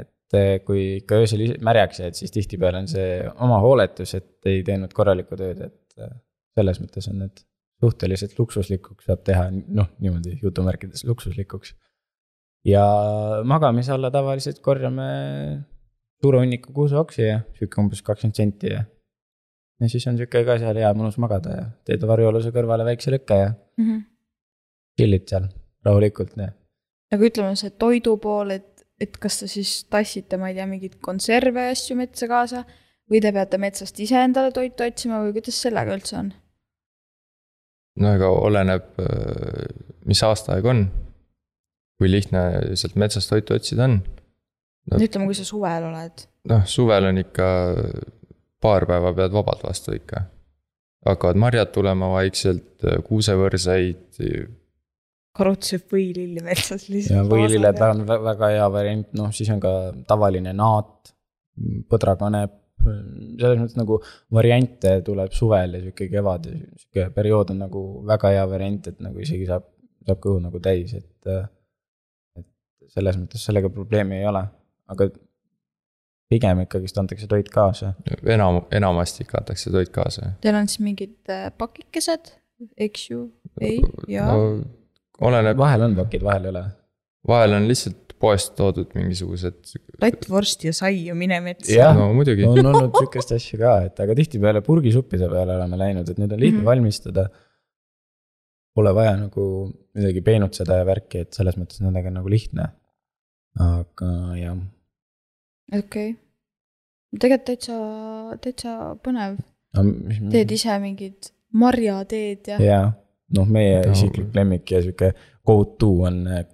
et 0.00 0.38
eh, 0.38 0.52
kui 0.66 0.84
ikka 1.00 1.22
öösel 1.22 1.46
märjaks 1.64 2.04
jääd, 2.04 2.18
siis 2.18 2.34
tihtipeale 2.34 2.84
on 2.84 2.90
see 2.90 3.18
oma 3.46 3.60
hooletus, 3.64 4.14
et 4.18 4.50
ei 4.50 4.62
teinud 4.66 4.94
korralikku 4.96 5.38
tööd, 5.40 5.66
et 5.68 6.00
eh, 6.00 6.14
selles 6.58 6.80
mõttes 6.82 7.10
on 7.12 7.20
need 7.24 7.44
suhteliselt 7.84 8.38
luksuslikuks 8.38 9.08
saab 9.08 9.24
teha, 9.26 9.48
noh, 9.52 9.90
niimoodi 10.00 10.38
jutumärkides 10.42 11.04
luksuslikuks. 11.08 11.74
ja 12.64 12.84
magamise 13.44 13.92
alla 13.92 14.10
tavaliselt 14.10 14.62
korjame 14.64 15.08
suure 16.22 16.40
hunniku 16.40 16.72
kuuseoksi 16.72 17.22
ja 17.26 17.40
sihuke 17.58 17.80
umbes 17.82 18.00
kakskümmend 18.02 18.38
senti 18.38 18.72
ja. 18.72 18.84
Ja 19.80 19.90
siis 19.90 20.06
on 20.10 20.18
sihuke 20.18 20.44
ka 20.46 20.58
seal 20.62 20.78
hea 20.80 20.90
mõnus 20.96 21.16
magada 21.22 21.56
ja 21.56 21.64
teed 21.86 22.04
varjualuse 22.08 22.52
kõrvale 22.54 22.86
väikse 22.86 23.14
lõkke 23.14 23.40
ja 23.40 23.48
mm. 23.50 23.84
-hmm. 23.84 24.04
chill'id 25.00 25.26
seal 25.30 25.48
rahulikult 25.84 26.36
ja 26.38 26.52
aga 27.14 27.28
ütleme, 27.28 27.56
see 27.58 27.74
toidu 27.80 28.16
pool, 28.22 28.54
et, 28.54 28.86
et 29.00 29.18
kas 29.20 29.40
te 29.40 29.50
siis 29.50 29.84
tassite, 29.90 30.38
ma 30.40 30.50
ei 30.50 30.58
tea, 30.58 30.66
mingeid 30.70 30.98
konserve 31.04 31.68
ja 31.68 31.74
asju 31.74 31.96
metsa 31.98 32.28
kaasa 32.30 32.64
või 33.10 33.20
te 33.22 33.32
peate 33.36 33.60
metsast 33.60 34.00
ise 34.00 34.18
endale 34.22 34.52
toitu 34.54 34.86
otsima 34.86 35.20
või 35.24 35.34
kuidas 35.36 35.60
sellega 35.66 35.94
üldse 35.96 36.18
on? 36.20 36.32
no 38.00 38.14
ega 38.16 38.28
oleneb, 38.28 38.86
mis 40.08 40.22
aastaaeg 40.26 40.66
on. 40.66 40.86
kui 41.94 42.10
lihtne 42.10 42.40
sealt 42.74 42.96
metsast 42.98 43.30
toitu 43.30 43.54
otsida 43.54 43.84
on. 43.86 44.00
No. 44.90 44.98
ütleme, 44.98 45.28
kui 45.30 45.36
sa 45.38 45.44
suvel 45.46 45.86
oled. 45.88 46.26
noh, 46.50 46.64
suvel 46.68 47.10
on 47.12 47.20
ikka 47.22 47.46
paar 48.64 48.86
päeva 48.88 49.12
pead 49.16 49.34
vabalt 49.34 49.64
vastu 49.66 49.94
ikka. 49.96 50.24
hakkavad 51.04 51.36
marjad 51.36 51.68
tulema 51.72 52.08
vaikselt, 52.14 52.84
kuusevõrsaid, 53.04 54.22
Karot 55.34 55.66
sööb 55.66 55.90
võililli 55.90 56.42
metsas 56.46 56.84
ja 56.86 56.94
lihtsalt. 56.94 57.30
võililled 57.32 57.80
on 57.82 58.04
vä- 58.06 58.20
väga 58.22 58.50
hea 58.52 58.66
variant, 58.70 59.08
noh 59.18 59.32
siis 59.34 59.48
on 59.50 59.58
ka 59.62 59.72
tavaline 60.06 60.52
naat, 60.54 61.10
põdrakanep. 61.90 62.60
selles 62.84 63.58
mõttes 63.58 63.76
nagu 63.78 63.96
variante 64.34 64.90
tuleb 65.06 65.32
suvel 65.32 65.76
ja 65.76 65.80
sihuke 65.80 66.08
kevad 66.12 66.46
ja 66.50 66.56
sihuke 66.80 67.04
periood 67.14 67.52
on 67.54 67.62
nagu 67.64 67.82
väga 68.06 68.32
hea 68.34 68.42
variant, 68.50 68.88
et 68.90 68.98
nagu 69.00 69.22
isegi 69.24 69.46
saab, 69.48 69.64
saab 70.06 70.20
kõhu 70.20 70.42
nagu 70.44 70.60
täis, 70.60 70.92
et. 70.94 71.30
et 72.38 72.46
selles 72.94 73.16
mõttes 73.16 73.42
sellega 73.48 73.70
probleemi 73.72 74.20
ei 74.20 74.26
ole, 74.28 74.42
aga 74.92 75.08
pigem 76.32 76.64
ikkagist 76.64 76.98
antakse 76.98 77.26
toit 77.30 77.48
kaasa. 77.52 77.92
enam, 78.26 78.62
enamasti 78.72 79.26
ikka 79.26 79.42
antakse 79.42 79.70
toit 79.70 79.92
kaasa. 79.94 80.34
Teil 80.40 80.56
on 80.58 80.68
siis 80.68 80.80
mingid 80.84 81.18
äh, 81.30 81.50
pakikesed, 81.58 82.32
eks 82.80 83.10
ju, 83.10 83.28
ei, 83.60 83.78
jaa 84.08 84.30
no 84.32 84.48
oleneb, 85.22 85.58
vahel 85.58 85.86
on 85.88 85.94
pakid, 85.98 86.24
vahel 86.24 86.48
ei 86.48 86.52
ole. 86.54 86.64
vahel 87.28 87.56
on 87.58 87.68
lihtsalt 87.68 88.14
poest 88.24 88.54
toodud 88.56 88.92
mingisugused, 88.96 89.74
latt, 90.00 90.28
vorsti 90.30 90.70
ja 90.70 90.74
saiu, 90.76 91.16
mine 91.18 91.40
metsa. 91.44 91.72
Jah. 91.74 91.96
no 91.96 92.10
muidugi, 92.16 92.46
on 92.48 92.60
olnud 92.62 92.94
sihukest 92.96 93.34
asja 93.36 93.58
ka, 93.60 93.72
et 93.88 94.00
aga 94.04 94.16
tihtipeale 94.18 94.62
purgisuppide 94.64 95.28
peale 95.32 95.58
oleme 95.58 95.80
läinud, 95.80 96.08
et 96.08 96.20
need 96.20 96.32
on 96.32 96.40
lihtne 96.40 96.60
mm. 96.60 96.62
-hmm. 96.62 96.70
valmistada. 96.70 97.26
Pole 98.74 98.90
vaja 98.94 99.16
nagu 99.16 99.42
midagi 99.94 100.20
peenutseda 100.26 100.80
ja 100.80 100.86
värki, 100.86 101.20
et 101.22 101.36
selles 101.36 101.58
mõttes 101.60 101.82
nendega 101.84 102.10
on 102.10 102.18
nagu 102.20 102.30
lihtne. 102.30 102.70
aga 103.60 104.08
jah, 104.34 104.56
okei 105.72 106.10
okay.. 106.10 106.16
tegelikult 107.20 107.46
täitsa, 107.48 107.78
täitsa 108.42 108.74
põnev. 109.04 109.38
teed 110.32 110.52
ise 110.56 110.78
mingid 110.82 111.30
marjateed 111.54 112.52
ja, 112.54 112.58
ja. 112.58 112.66
ja 112.72 112.82
noh, 113.38 113.48
meie 113.50 113.80
No. 113.84 113.92
isiklik 113.92 114.34
lemmik 114.34 114.70
ja 114.70 114.82
sihuke 114.82 115.14
go 115.46 115.64
to 115.78 115.90
on 116.08 116.26
äh, 116.26 116.44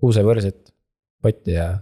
kuusevõrset, 0.00 0.72
potti 1.22 1.56
ja. 1.56 1.72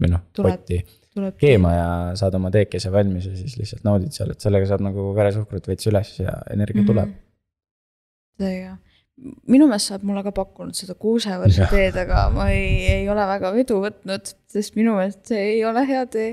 või 0.00 0.14
noh, 0.14 0.24
Tuleb 0.34 0.58
potti 0.58 0.80
tuleb. 1.14 1.36
keema 1.40 1.72
ja 1.74 1.88
saad 2.18 2.36
oma 2.38 2.50
teekese 2.54 2.92
valmis 2.92 3.26
ja 3.28 3.34
siis 3.36 3.56
lihtsalt 3.58 3.86
naudid 3.86 4.14
seal, 4.14 4.32
et 4.34 4.44
sellega 4.44 4.68
saab 4.70 4.84
nagu 4.84 5.10
veresuhkrut 5.16 5.68
veits 5.70 5.88
üles 5.90 6.12
ja 6.22 6.34
energia 6.54 6.86
tuleb. 6.86 7.12
seega, 8.40 8.76
minu 9.50 9.66
meelest 9.68 9.90
sa 9.90 9.94
oled 9.96 10.06
mulle 10.08 10.22
ka 10.26 10.32
pakkunud 10.36 10.76
seda 10.78 10.94
kuusevõrsa 11.00 11.66
Jah. 11.66 11.70
teed, 11.74 11.96
aga 12.04 12.28
ma 12.34 12.48
ei, 12.54 12.70
ei 13.00 13.08
ole 13.12 13.26
väga 13.28 13.50
vedu 13.56 13.80
võtnud, 13.84 14.32
sest 14.48 14.76
minu 14.80 14.94
meelest 14.96 15.26
see 15.32 15.42
ei 15.56 15.64
ole 15.68 15.84
hea 15.88 16.06
tee. 16.10 16.30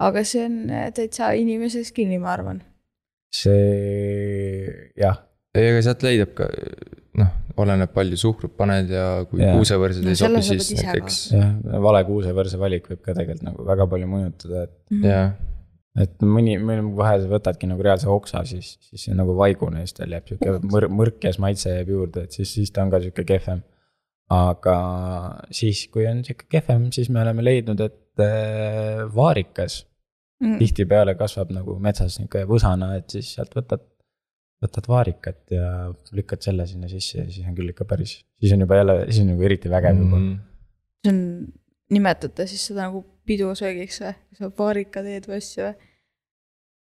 aga 0.00 0.22
see 0.24 0.46
on 0.48 0.54
äh, 0.72 0.86
täitsa 0.96 1.32
inimesest 1.36 1.92
kinni, 1.96 2.16
ma 2.22 2.32
arvan. 2.32 2.62
see 3.30 4.90
jah, 4.98 5.20
ei 5.54 5.68
ega 5.72 5.82
sealt 5.84 6.02
leidab 6.06 6.32
ka 6.38 6.48
noh, 7.20 7.30
oleneb 7.60 7.92
palju 7.94 8.16
suhkrut 8.20 8.54
paned 8.58 8.90
ja 8.94 9.04
kui 9.30 9.42
Jaa. 9.42 9.52
kuusevõrsad 9.58 10.06
No 10.06 10.14
ei 10.14 10.18
sobi, 10.18 10.42
siis 10.46 10.70
näiteks 10.80 11.18
jah, 11.34 11.52
vale 11.84 12.00
kuusevõrse 12.08 12.58
valik 12.60 12.88
võib 12.90 13.02
ka 13.04 13.12
tegelikult 13.18 13.44
nagu 13.50 13.66
väga 13.68 13.86
palju 13.92 14.08
mõjutada, 14.10 14.64
et, 14.68 14.74
Mhm. 14.90 15.04
jah, 15.10 15.30
et 15.98 16.22
mõni, 16.22 16.54
mõni 16.62 16.94
vahel 16.96 17.24
sa 17.24 17.32
võtadki 17.32 17.66
nagu 17.70 17.82
reaalse 17.82 18.08
oksa, 18.10 18.44
siis, 18.46 18.76
siis 18.86 19.08
see 19.08 19.16
nagu 19.18 19.34
vaigune, 19.38 19.82
siis 19.84 19.96
tal 19.98 20.14
jääb 20.14 20.30
sihuke 20.30 20.56
mõr-, 20.70 20.90
mõrkes 21.00 21.40
maitse 21.42 21.74
jääb 21.74 21.90
juurde, 21.96 22.24
et 22.28 22.38
siis, 22.38 22.52
siis 22.58 22.70
ta 22.70 22.84
on 22.86 22.94
ka 22.94 23.02
sihuke 23.02 23.26
kehvem. 23.28 23.62
aga 24.30 24.74
siis, 25.50 25.88
kui 25.90 26.04
on 26.06 26.20
sihuke 26.22 26.46
kehvem, 26.50 26.90
siis 26.94 27.08
me 27.10 27.22
oleme 27.24 27.42
leidnud, 27.42 27.80
et 27.82 28.22
äh, 28.22 29.06
vaarikas 29.14 29.84
Mm. 30.40 30.56
tihtipeale 30.56 31.12
kasvab 31.20 31.50
nagu 31.52 31.74
metsas 31.84 32.14
nihuke 32.16 32.46
võsana, 32.48 32.94
et 32.96 33.12
siis 33.12 33.34
sealt 33.36 33.52
võtad, 33.52 33.82
võtad 34.64 34.86
vaarikat 34.88 35.52
ja 35.52 35.66
lükkad 36.16 36.40
selle 36.46 36.64
sinna 36.68 36.88
sisse 36.88 37.18
ja 37.18 37.24
siis 37.26 37.44
on 37.44 37.56
küll 37.58 37.74
ikka 37.74 37.84
päris, 37.88 38.14
siis 38.40 38.54
on 38.56 38.64
juba 38.64 38.78
jälle, 38.78 38.94
siis 39.10 39.20
on 39.20 39.34
nagu 39.34 39.44
eriti 39.44 39.72
vägev 39.72 40.00
juba 40.00 40.16
mm.. 40.16 40.38
see 41.04 41.12
on, 41.12 41.20
nimetate 41.90 42.46
siis 42.50 42.64
seda 42.70 42.86
nagu 42.88 43.04
pidusöögiks 43.28 44.00
või, 44.02 44.14
sa 44.38 44.50
vaarika 44.58 45.02
teed 45.06 45.28
või 45.30 45.38
asju 45.40 45.66
või? 45.68 45.74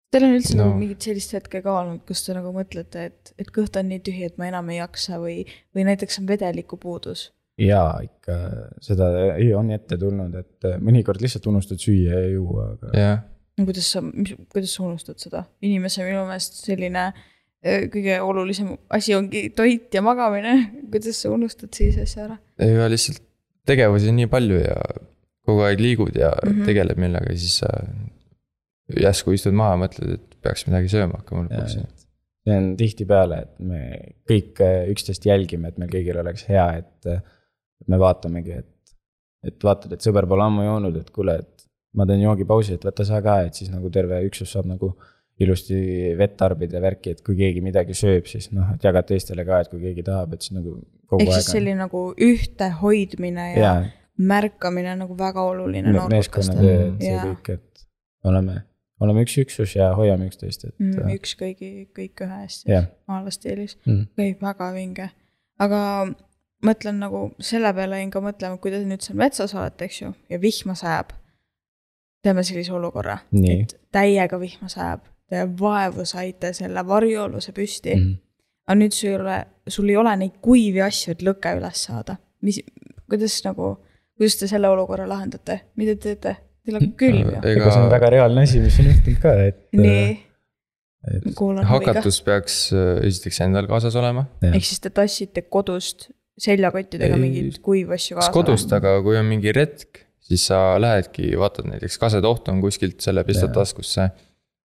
Teil 0.08 0.24
on 0.24 0.36
üldse 0.38 0.54
no. 0.56 0.62
No. 0.62 0.66
nagu 0.70 0.80
mingit 0.80 1.04
sellist 1.04 1.34
hetke 1.36 1.60
ka 1.64 1.72
olnud, 1.82 2.00
kus 2.08 2.22
te 2.24 2.32
nagu 2.36 2.48
mõtlete, 2.54 3.08
et, 3.10 3.32
et 3.36 3.50
kõht 3.52 3.76
on 3.76 3.90
nii 3.90 4.00
tühi, 4.06 4.24
et 4.24 4.38
ma 4.40 4.46
enam 4.48 4.70
ei 4.72 4.78
jaksa 4.78 5.18
või, 5.20 5.42
või 5.76 5.84
näiteks 5.90 6.22
on 6.22 6.28
vedelikupuudus. 6.30 7.26
jaa, 7.60 7.98
ikka 8.06 8.38
seda 8.80 9.10
ei- 9.34 9.52
on 9.54 9.68
ette 9.74 9.98
tulnud, 10.00 10.34
et 10.38 10.68
mõnikord 10.80 11.20
lihtsalt 11.20 11.50
unustad 11.50 11.82
süüa 11.82 12.22
ja 12.22 12.30
juua, 12.32 12.70
aga 12.76 12.92
jah, 12.96 13.18
kuidas 13.58 13.90
sa, 13.92 14.02
kuidas 14.48 14.72
sa 14.78 14.86
unustad 14.86 15.20
seda? 15.20 15.44
inimese 15.60 16.06
minu 16.06 16.24
meelest 16.24 16.56
selline 16.62 17.04
öö, 17.66 17.88
kõige 17.92 18.20
olulisem 18.24 18.76
asi 18.88 19.16
ongi 19.18 19.48
toit 19.50 19.92
ja 19.92 20.02
magamine. 20.02 20.54
kuidas 20.92 21.20
sa 21.20 21.34
unustad 21.34 21.74
sellise 21.74 22.08
asja 22.08 22.24
ära? 22.30 22.38
ega 22.64 22.88
lihtsalt 22.88 23.27
tegevusi 23.68 24.10
on 24.10 24.18
nii 24.18 24.30
palju 24.32 24.58
ja 24.62 24.76
kogu 25.48 25.64
aeg 25.66 25.80
liigud 25.80 26.16
ja 26.16 26.32
mm. 26.34 26.50
-hmm. 26.50 26.66
tegeled 26.68 27.00
millegagi, 27.00 27.38
siis 27.38 27.62
sa 27.62 27.72
järsku 28.96 29.36
istud 29.36 29.56
maha 29.56 29.76
ja 29.76 29.80
mõtled, 29.84 30.18
et 30.18 30.36
peaks 30.44 30.66
midagi 30.68 30.90
sööma 30.92 31.20
hakkama 31.20 31.46
lõpuks. 31.46 31.78
see 32.48 32.56
on 32.56 32.68
tihtipeale, 32.80 33.42
et 33.44 33.58
me 33.60 33.80
kõik 34.30 34.62
äh, 34.64 34.86
üksteist 34.92 35.26
jälgime, 35.28 35.68
et 35.68 35.80
meil 35.80 35.90
kõigil 35.92 36.16
oleks 36.20 36.46
hea, 36.48 36.68
et 36.80 37.10
äh, 37.10 37.20
et 37.80 37.90
me 37.92 37.98
vaatamegi, 38.00 38.58
et, 38.62 38.96
et 39.46 39.64
vaatad, 39.64 39.92
et 39.94 40.04
sõber 40.04 40.26
pole 40.30 40.46
ammu 40.46 40.66
joonud, 40.66 40.98
et 41.00 41.10
kuule, 41.14 41.38
et 41.42 41.66
ma 41.98 42.06
teen 42.08 42.24
joogipausi, 42.24 42.76
et 42.76 42.86
võta 42.88 43.06
sa 43.06 43.20
ka, 43.24 43.40
et 43.46 43.58
siis 43.58 43.70
nagu 43.72 43.90
terve 43.94 44.20
üksus 44.26 44.52
saab 44.54 44.68
nagu 44.70 44.92
ilusti 45.38 45.78
vett 46.18 46.36
tarbida 46.38 46.78
ja 46.78 46.82
värki, 46.82 47.14
et 47.14 47.22
kui 47.26 47.36
keegi 47.38 47.62
midagi 47.62 47.94
sööb, 47.96 48.26
siis 48.26 48.50
noh, 48.54 48.72
et 48.74 48.84
jagad 48.84 49.06
teistele 49.06 49.44
ka, 49.46 49.60
et 49.62 49.70
kui 49.72 49.80
keegi 49.82 50.02
tahab, 50.06 50.34
et 50.34 50.44
siis 50.44 50.56
nagu 50.56 50.78
ehk 51.16 51.32
siis 51.38 51.50
selline 51.52 51.78
nagu 51.84 52.02
ühtehoidmine 52.26 53.46
ja, 53.54 53.60
jaa, 53.62 53.76
märkamine 54.18 54.92
on 54.92 55.04
nagu 55.04 55.18
väga 55.18 55.44
oluline 55.52 55.92
me- 55.92 56.08
meeskonnatöö, 56.10 56.88
et 56.88 57.06
see 57.06 57.20
kõik, 57.22 57.52
et 57.54 57.86
oleme, 58.28 58.56
oleme 59.00 59.22
üks 59.26 59.36
üksus 59.44 59.76
ja 59.76 59.92
hoiame 59.96 60.28
üksteist, 60.28 60.66
et 60.68 60.74
mm,. 60.74 61.04
äh, 61.04 61.14
üks 61.18 61.36
kõigi, 61.38 61.70
kõik 61.96 62.24
ühe 62.26 62.40
eest 62.44 62.66
jah, 62.68 62.88
maala 63.10 63.32
stiilis. 63.34 63.78
mm. 63.86 64.08
okei, 64.14 64.34
väga 64.42 64.72
vinge. 64.74 65.10
aga 65.62 65.82
mõtlen 66.66 66.98
nagu 66.98 67.28
selle 67.38 67.70
peale 67.74 68.02
jäin 68.02 68.10
ka 68.10 68.22
mõtlema, 68.24 68.58
kui 68.58 68.74
te 68.74 68.82
nüüd 68.82 69.04
seal 69.06 69.18
metsas 69.20 69.54
olete, 69.54 69.86
eks 69.86 70.02
ju, 70.02 70.12
ja 70.30 70.40
vihma 70.42 70.74
sajab. 70.78 71.14
teeme 72.26 72.42
sellise 72.42 72.74
olukorra, 72.74 73.20
et 73.46 73.76
täiega 73.94 74.40
vihma 74.40 74.68
sajab, 74.68 75.06
vaevu 75.30 76.06
saite 76.08 76.52
selle 76.56 76.84
varjualuse 76.86 77.52
püsti 77.56 77.94
mm., 77.94 78.04
mm.. 78.04 78.18
aga 78.68 78.78
nüüd 78.80 78.96
sul 78.96 79.10
ei 79.10 79.16
ole, 79.18 79.38
sul 79.68 79.92
ei 79.92 79.96
ole 80.00 80.16
neid 80.24 80.38
kuivi 80.44 80.82
asju, 80.84 81.16
et 81.16 81.24
lõke 81.26 81.54
üles 81.58 81.84
saada. 81.88 82.18
mis, 82.42 82.60
kuidas 83.10 83.40
nagu, 83.44 83.74
kuidas 84.16 84.38
te 84.40 84.50
selle 84.50 84.70
olukorra 84.72 85.08
lahendate, 85.08 85.60
mida 85.76 85.96
te 85.96 86.14
teete? 86.14 86.36
Teil 86.68 86.76
on 86.82 86.88
külm 87.00 87.28
ju. 87.32 87.42
ega 87.48 87.70
see 87.72 87.80
on 87.80 87.92
väga 87.92 88.10
reaalne 88.12 88.44
asi, 88.44 88.60
mis 88.60 88.76
on 88.82 88.90
juhtunud 88.90 89.20
ka, 89.22 89.34
et. 89.48 89.60
nii, 89.78 90.08
et 91.14 91.28
kuulan 91.38 91.64
huviga. 91.64 91.94
hakatus 91.94 92.20
peaks 92.26 92.58
äh, 92.76 92.98
esiteks 93.08 93.40
endal 93.46 93.68
kaasas 93.70 93.96
olema. 93.96 94.26
ehk 94.50 94.66
siis 94.68 94.84
te 94.84 94.92
tassite 94.92 95.46
kodust 95.48 96.10
seljakottidega 96.38 97.16
Ei, 97.16 97.22
mingeid 97.22 97.58
kuivu 97.64 97.96
asju 97.96 98.18
kas 98.18 98.28
kaasa? 98.28 98.34
kodust, 98.36 98.72
aga 98.76 98.98
kui 99.04 99.16
on 99.18 99.26
mingi 99.28 99.52
retk, 99.54 100.04
siis 100.28 100.44
sa 100.50 100.60
lähedki, 100.80 101.32
vaatad 101.40 101.68
näiteks 101.70 101.98
kasetoht 102.00 102.50
on 102.52 102.60
kuskilt, 102.62 103.00
selle 103.04 103.24
pistad 103.28 103.54
taskusse. 103.56 104.10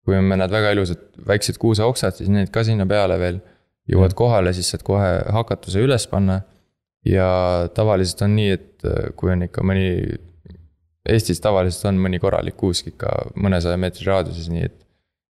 Kui 0.08 0.16
on 0.16 0.24
mõned 0.30 0.48
väga 0.54 0.70
ilusad 0.72 1.02
väiksed 1.28 1.58
kuuseoksad, 1.60 2.16
siis 2.16 2.30
need 2.32 2.48
ka 2.54 2.62
sinna 2.64 2.86
peale 2.88 3.18
veel. 3.20 3.42
jõuad 3.92 4.10
Jah. 4.14 4.16
kohale, 4.16 4.52
siis 4.56 4.70
saad 4.72 4.82
kohe 4.84 5.10
hakatuse 5.36 5.80
üles 5.84 6.06
panna. 6.08 6.40
ja 7.04 7.28
tavaliselt 7.76 8.22
on 8.26 8.34
nii, 8.36 8.50
et 8.56 8.84
äh, 8.88 9.12
kui 9.16 9.30
on 9.32 9.42
ikka 9.46 9.62
mõni 9.64 10.16
Eestis 11.08 11.38
tavaliselt 11.40 11.86
on 11.88 12.00
mõni 12.04 12.18
korralik 12.20 12.56
kuusk 12.60 12.90
ikka 12.90 13.08
mõnesaja 13.40 13.78
meetri 13.80 14.04
raadiuses, 14.08 14.48
nii 14.52 14.64
et. 14.66 14.74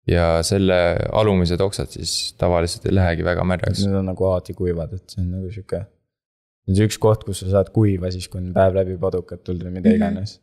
ja 0.06 0.26
selle 0.46 0.76
alumised 1.16 1.60
oksad 1.64 1.88
siis 1.96 2.34
tavaliselt 2.38 2.84
ei 2.86 2.94
lähegi 2.94 3.24
väga 3.26 3.42
märjaks. 3.48 3.80
Need 3.86 3.96
on 4.02 4.06
nagu 4.12 4.26
alati 4.28 4.52
kuivad, 4.54 4.92
et 4.94 5.14
see 5.14 5.22
on 5.24 5.30
nagu 5.38 5.50
sihuke. 5.50 5.80
see 6.68 6.76
on 6.76 6.88
üks 6.90 6.98
koht, 7.00 7.24
kus 7.24 7.40
sa 7.42 7.48
saad 7.56 7.72
kuiva 7.74 8.10
siis, 8.12 8.28
kui 8.28 8.42
on 8.42 8.52
päev 8.54 8.76
läbi 8.76 8.98
padukat 9.00 9.42
tulnud 9.44 9.64
või 9.66 9.78
mida 9.78 9.88
Mhm. 9.88 9.96
iganes. 9.96 10.36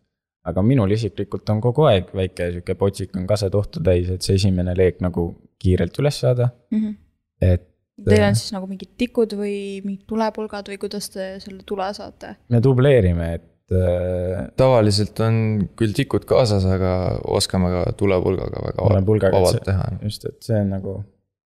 Aga 0.45 0.61
minul 0.65 0.91
isiklikult 0.95 1.49
on 1.53 1.59
kogu 1.61 1.85
aeg 1.89 2.09
väike 2.17 2.51
sihuke 2.55 2.75
potsik 2.79 3.15
on 3.19 3.27
kasetohtu 3.29 3.83
täis, 3.85 4.09
et 4.09 4.21
see 4.25 4.35
esimene 4.39 4.73
leek 4.77 5.01
nagu 5.05 5.27
kiirelt 5.61 5.97
üles 6.01 6.17
saada, 6.23 6.49
Mhm. 6.71 6.95
et. 7.41 7.67
Teil 8.01 8.23
on 8.25 8.33
siis 8.35 8.49
nagu 8.55 8.65
mingid 8.65 8.95
tikud 8.97 9.33
või 9.37 9.81
mingid 9.85 10.07
tulepulgad 10.09 10.65
või 10.71 10.77
kuidas 10.81 11.09
te 11.13 11.35
selle 11.43 11.61
tule 11.69 11.85
saate? 11.93 12.35
me 12.49 12.59
dubleerime, 12.63 13.27
et 13.35 13.75
äh, 13.77 14.47
tavaliselt 14.57 15.19
on 15.21 15.67
küll 15.77 15.93
tikud 15.93 16.25
kaasas, 16.25 16.65
aga 16.65 17.19
oskame 17.29 17.69
ka 17.69 17.83
tulepulgaga 17.99 18.63
väga 18.65 18.87
Tulepulgaga, 18.87 19.37
vabalt 19.37 19.53
see- 19.59 19.65
teha. 19.69 19.85
just, 20.01 20.25
et 20.25 20.41
see 20.41 20.57
on 20.63 20.69
nagu 20.73 20.95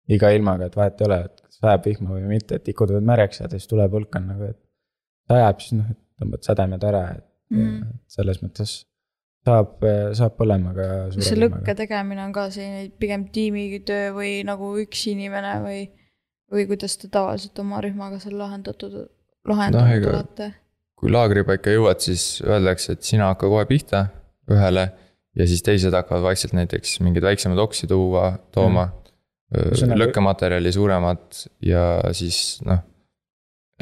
iga 0.08 0.28
ilmaga, 0.36 0.66
et 0.68 0.76
vahet 0.76 1.00
ei 1.00 1.06
ole, 1.06 1.18
et 1.24 1.40
kas 1.40 1.56
sajab 1.62 1.84
vihma 1.88 2.10
või 2.18 2.28
mitte, 2.34 2.54
et 2.60 2.64
tikud 2.68 2.90
võivad 2.92 3.08
märjaks 3.08 3.40
jääda, 3.40 3.56
siis 3.56 3.66
tulepulk 3.72 4.16
on 4.20 4.26
nagu, 4.34 4.50
et. 4.52 4.58
sajab, 5.30 5.60
siis 5.64 5.72
noh, 5.78 5.86
et 5.94 5.98
tõmbad 6.20 6.42
sädemed 6.44 6.84
ära, 6.84 7.04
et 7.16 7.24
Mhm. 7.52 7.98
selles 8.08 8.40
mõttes 8.42 8.72
saab, 9.44 9.84
saab 10.16 10.36
põlemaga. 10.38 10.88
kas 11.12 11.28
see 11.28 11.38
lõkke 11.38 11.76
tegemine 11.76 12.24
on 12.24 12.32
ka 12.32 12.48
selline 12.54 12.88
pigem 13.00 13.28
tiimitöö 13.34 14.14
või 14.16 14.32
nagu 14.48 14.72
üks 14.80 15.06
inimene 15.12 15.54
või, 15.64 15.84
või 16.52 16.66
kuidas 16.70 16.96
te 17.00 17.10
tavaliselt 17.12 17.58
oma 17.60 17.82
rühmaga 17.84 18.20
seal 18.22 18.38
lahendatud, 18.40 18.96
lahendanud 19.48 19.96
ega- 19.98 20.12
olete? 20.14 20.50
kui 20.94 21.12
laagripaika 21.12 21.74
jõuad, 21.74 22.00
siis 22.00 22.40
öeldakse, 22.46 22.96
et 22.96 23.02
sina 23.04 23.28
hakka 23.32 23.50
kohe 23.52 23.66
pihta 23.68 24.06
ühele 24.50 24.88
ja 25.36 25.46
siis 25.50 25.62
teised 25.66 25.94
hakkavad 25.94 26.22
vaikselt 26.30 26.54
näiteks 26.56 27.00
mingeid 27.04 27.26
väiksemaid 27.26 27.60
oksi 27.60 27.88
tuua, 27.90 28.30
tooma 28.54 28.86
mm. 28.88 29.02
Lõkkematerjali 30.00 30.72
suuremat 30.74 31.44
ja 31.62 31.84
siis 32.16 32.58
noh. 32.66 32.80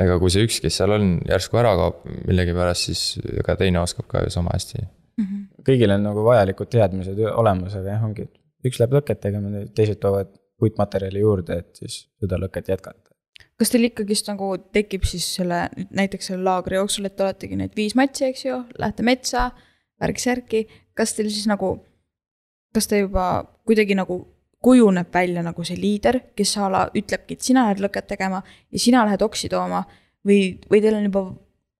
Ega 0.00 0.18
kui 0.20 0.32
see 0.32 0.46
üks, 0.46 0.58
kes 0.64 0.78
seal 0.80 0.94
on, 0.96 1.14
järsku 1.28 1.58
ära 1.60 1.74
kaob 1.78 2.02
millegipärast, 2.28 2.88
siis 2.88 3.32
ega 3.42 3.56
teine 3.60 3.82
oskab 3.82 4.08
ka 4.10 4.24
ju 4.24 4.32
sama 4.34 4.54
hästi. 4.56 4.86
Mhm. 5.20 5.40
kõigil 5.66 5.92
on 5.92 6.06
nagu 6.06 6.22
vajalikud 6.24 6.70
teadmised 6.72 7.18
olemas, 7.36 7.74
aga 7.76 7.92
jah, 7.92 8.04
ongi, 8.06 8.24
et 8.24 8.68
üks 8.70 8.78
läheb 8.80 8.96
lõket 8.96 9.20
tegema, 9.20 9.66
teised 9.76 10.00
toovad 10.00 10.30
puitmaterjali 10.58 11.20
juurde, 11.20 11.58
et 11.60 11.82
siis 11.82 12.06
seda 12.22 12.38
lõket 12.40 12.70
jätkata. 12.72 13.10
kas 13.58 13.70
teil 13.70 13.86
ikkagist 13.86 14.26
nagu 14.26 14.48
tekib 14.74 15.04
siis 15.06 15.26
selle, 15.36 15.68
näiteks 15.94 16.32
selle 16.32 16.42
laagri 16.46 16.78
jooksul, 16.80 17.06
et 17.06 17.14
te 17.16 17.26
oletegi 17.26 17.58
need 17.58 17.76
viis 17.76 17.94
matši, 17.98 18.24
eks 18.32 18.44
ju, 18.46 18.58
lähete 18.80 19.04
metsa, 19.06 19.50
värk-särki, 20.02 20.64
kas 20.98 21.14
teil 21.14 21.28
siis 21.30 21.46
nagu, 21.50 21.76
kas 22.74 22.88
te 22.90 23.04
juba 23.04 23.26
kuidagi 23.68 23.94
nagu 23.98 24.18
kujuneb 24.62 25.08
välja 25.14 25.42
nagu 25.42 25.64
see 25.66 25.78
liider, 25.78 26.20
kes 26.36 26.56
a 26.58 26.68
la 26.70 26.82
ütlebki, 26.94 27.36
et 27.36 27.46
sina 27.48 27.66
lähed 27.66 27.82
lõket 27.82 28.06
tegema 28.14 28.42
ja 28.42 28.78
sina 28.78 29.04
lähed 29.08 29.22
oksi 29.24 29.50
tooma 29.52 29.82
või, 30.26 30.58
või 30.70 30.82
teil 30.82 30.98
on 30.98 31.08
juba 31.08 31.24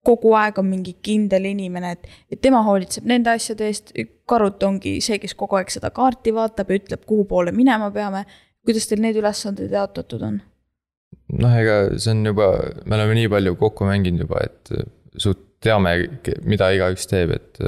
kogu 0.02 0.32
aeg 0.34 0.58
on 0.58 0.66
mingi 0.66 0.96
kindel 1.04 1.46
inimene, 1.52 1.92
et, 1.94 2.08
et 2.32 2.40
tema 2.42 2.62
hoolitseb 2.66 3.06
nende 3.06 3.30
asjade 3.30 3.68
eest, 3.70 3.92
Karut 4.32 4.62
ongi 4.64 4.96
see, 5.04 5.18
kes 5.22 5.34
kogu 5.38 5.58
aeg 5.58 5.70
seda 5.70 5.90
kaarti 5.94 6.32
vaatab 6.34 6.70
ja 6.72 6.78
ütleb, 6.80 7.02
kuhu 7.06 7.26
poole 7.28 7.52
minema 7.54 7.90
peame. 7.94 8.24
kuidas 8.64 8.86
teil 8.88 9.02
need 9.02 9.18
ülesanded 9.18 9.70
jaotatud 9.74 10.22
on? 10.22 10.40
noh, 11.38 11.54
ega 11.58 11.76
see 11.98 12.14
on 12.14 12.26
juba, 12.26 12.48
me 12.86 12.96
oleme 12.98 13.16
nii 13.18 13.30
palju 13.32 13.56
kokku 13.60 13.86
mänginud 13.88 14.24
juba, 14.24 14.42
et 14.46 14.72
suht 15.22 15.42
teame, 15.62 15.94
mida 16.48 16.70
igaüks 16.74 17.06
teeb, 17.10 17.34
et 17.36 17.60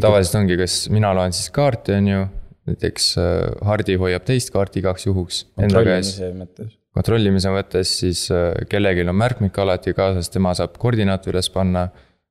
tavaliselt 0.00 0.42
ongi, 0.42 0.58
kas 0.60 0.76
mina 0.94 1.10
loen 1.16 1.34
siis 1.34 1.50
kaarti, 1.54 1.96
on 1.98 2.10
ju, 2.12 2.26
näiteks 2.68 3.12
äh, 3.20 3.46
Hardi 3.68 3.96
hoiab 4.00 4.26
teist 4.28 4.52
kaarti 4.54 4.82
igaks 4.82 5.08
juhuks 5.08 5.44
kontrollimise 5.58 6.32
mõttes. 6.36 6.74
kontrollimise 6.96 7.54
mõttes 7.54 7.94
siis 8.02 8.26
äh, 8.34 8.52
kellelgi 8.70 9.06
on 9.06 9.16
märkmik 9.18 9.58
alati 9.64 9.94
kaasas, 9.96 10.30
tema 10.34 10.54
saab 10.58 10.78
koordinaate 10.80 11.32
üles 11.32 11.50
panna. 11.54 11.88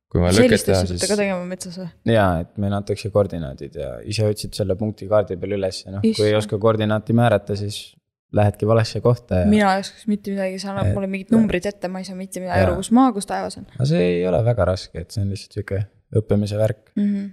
kui 0.07 0.21
me 0.23 0.29
lõket 0.31 0.63
teha, 0.63 0.85
siis 0.87 1.03
ka 1.03 1.17
tegema 1.19 1.43
metsas 1.43 1.77
või? 1.81 1.89
jaa, 2.13 2.43
et 2.45 2.53
meile 2.63 2.79
antakse 2.79 3.11
koordinaadid 3.11 3.75
ja 3.75 3.93
ise 4.07 4.27
otsid 4.29 4.55
selle 4.55 4.77
punkti 4.79 5.07
kaardi 5.09 5.35
peal 5.39 5.57
üles 5.57 5.83
ja 5.85 5.97
noh, 5.97 6.05
kui 6.05 6.29
ei 6.29 6.35
oska 6.37 6.59
koordinaati 6.63 7.15
määrata, 7.17 7.57
siis 7.59 7.97
lähedki 8.35 8.67
valesse 8.67 9.01
kohta 9.01 9.41
ja. 9.41 9.49
mina 9.49 9.73
ei 9.75 9.83
oskaks 9.83 10.07
mitte 10.07 10.31
midagi, 10.31 10.59
sa 10.59 10.71
annad 10.73 10.89
Et- 10.89 10.95
mulle 10.95 11.07
mingid 11.11 11.31
numbrid 11.31 11.67
ette, 11.67 11.87
ma 11.91 11.99
ei 12.03 12.07
saa 12.07 12.15
mitte 12.19 12.43
midagi 12.43 12.65
aru, 12.65 12.77
kus 12.81 12.91
maa, 12.95 13.11
kus 13.15 13.27
taevas 13.29 13.59
on 13.59 13.67
aga 13.73 13.87
see 13.91 14.07
ei 14.13 14.23
ole 14.27 14.41
väga 14.47 14.67
raske, 14.71 15.03
et 15.03 15.15
see 15.15 15.23
on 15.23 15.31
lihtsalt 15.31 15.59
sihuke 15.59 15.83
õppimise 16.21 16.59
värk, 16.59 16.81
mm. 16.95 17.07
-hmm. 17.07 17.29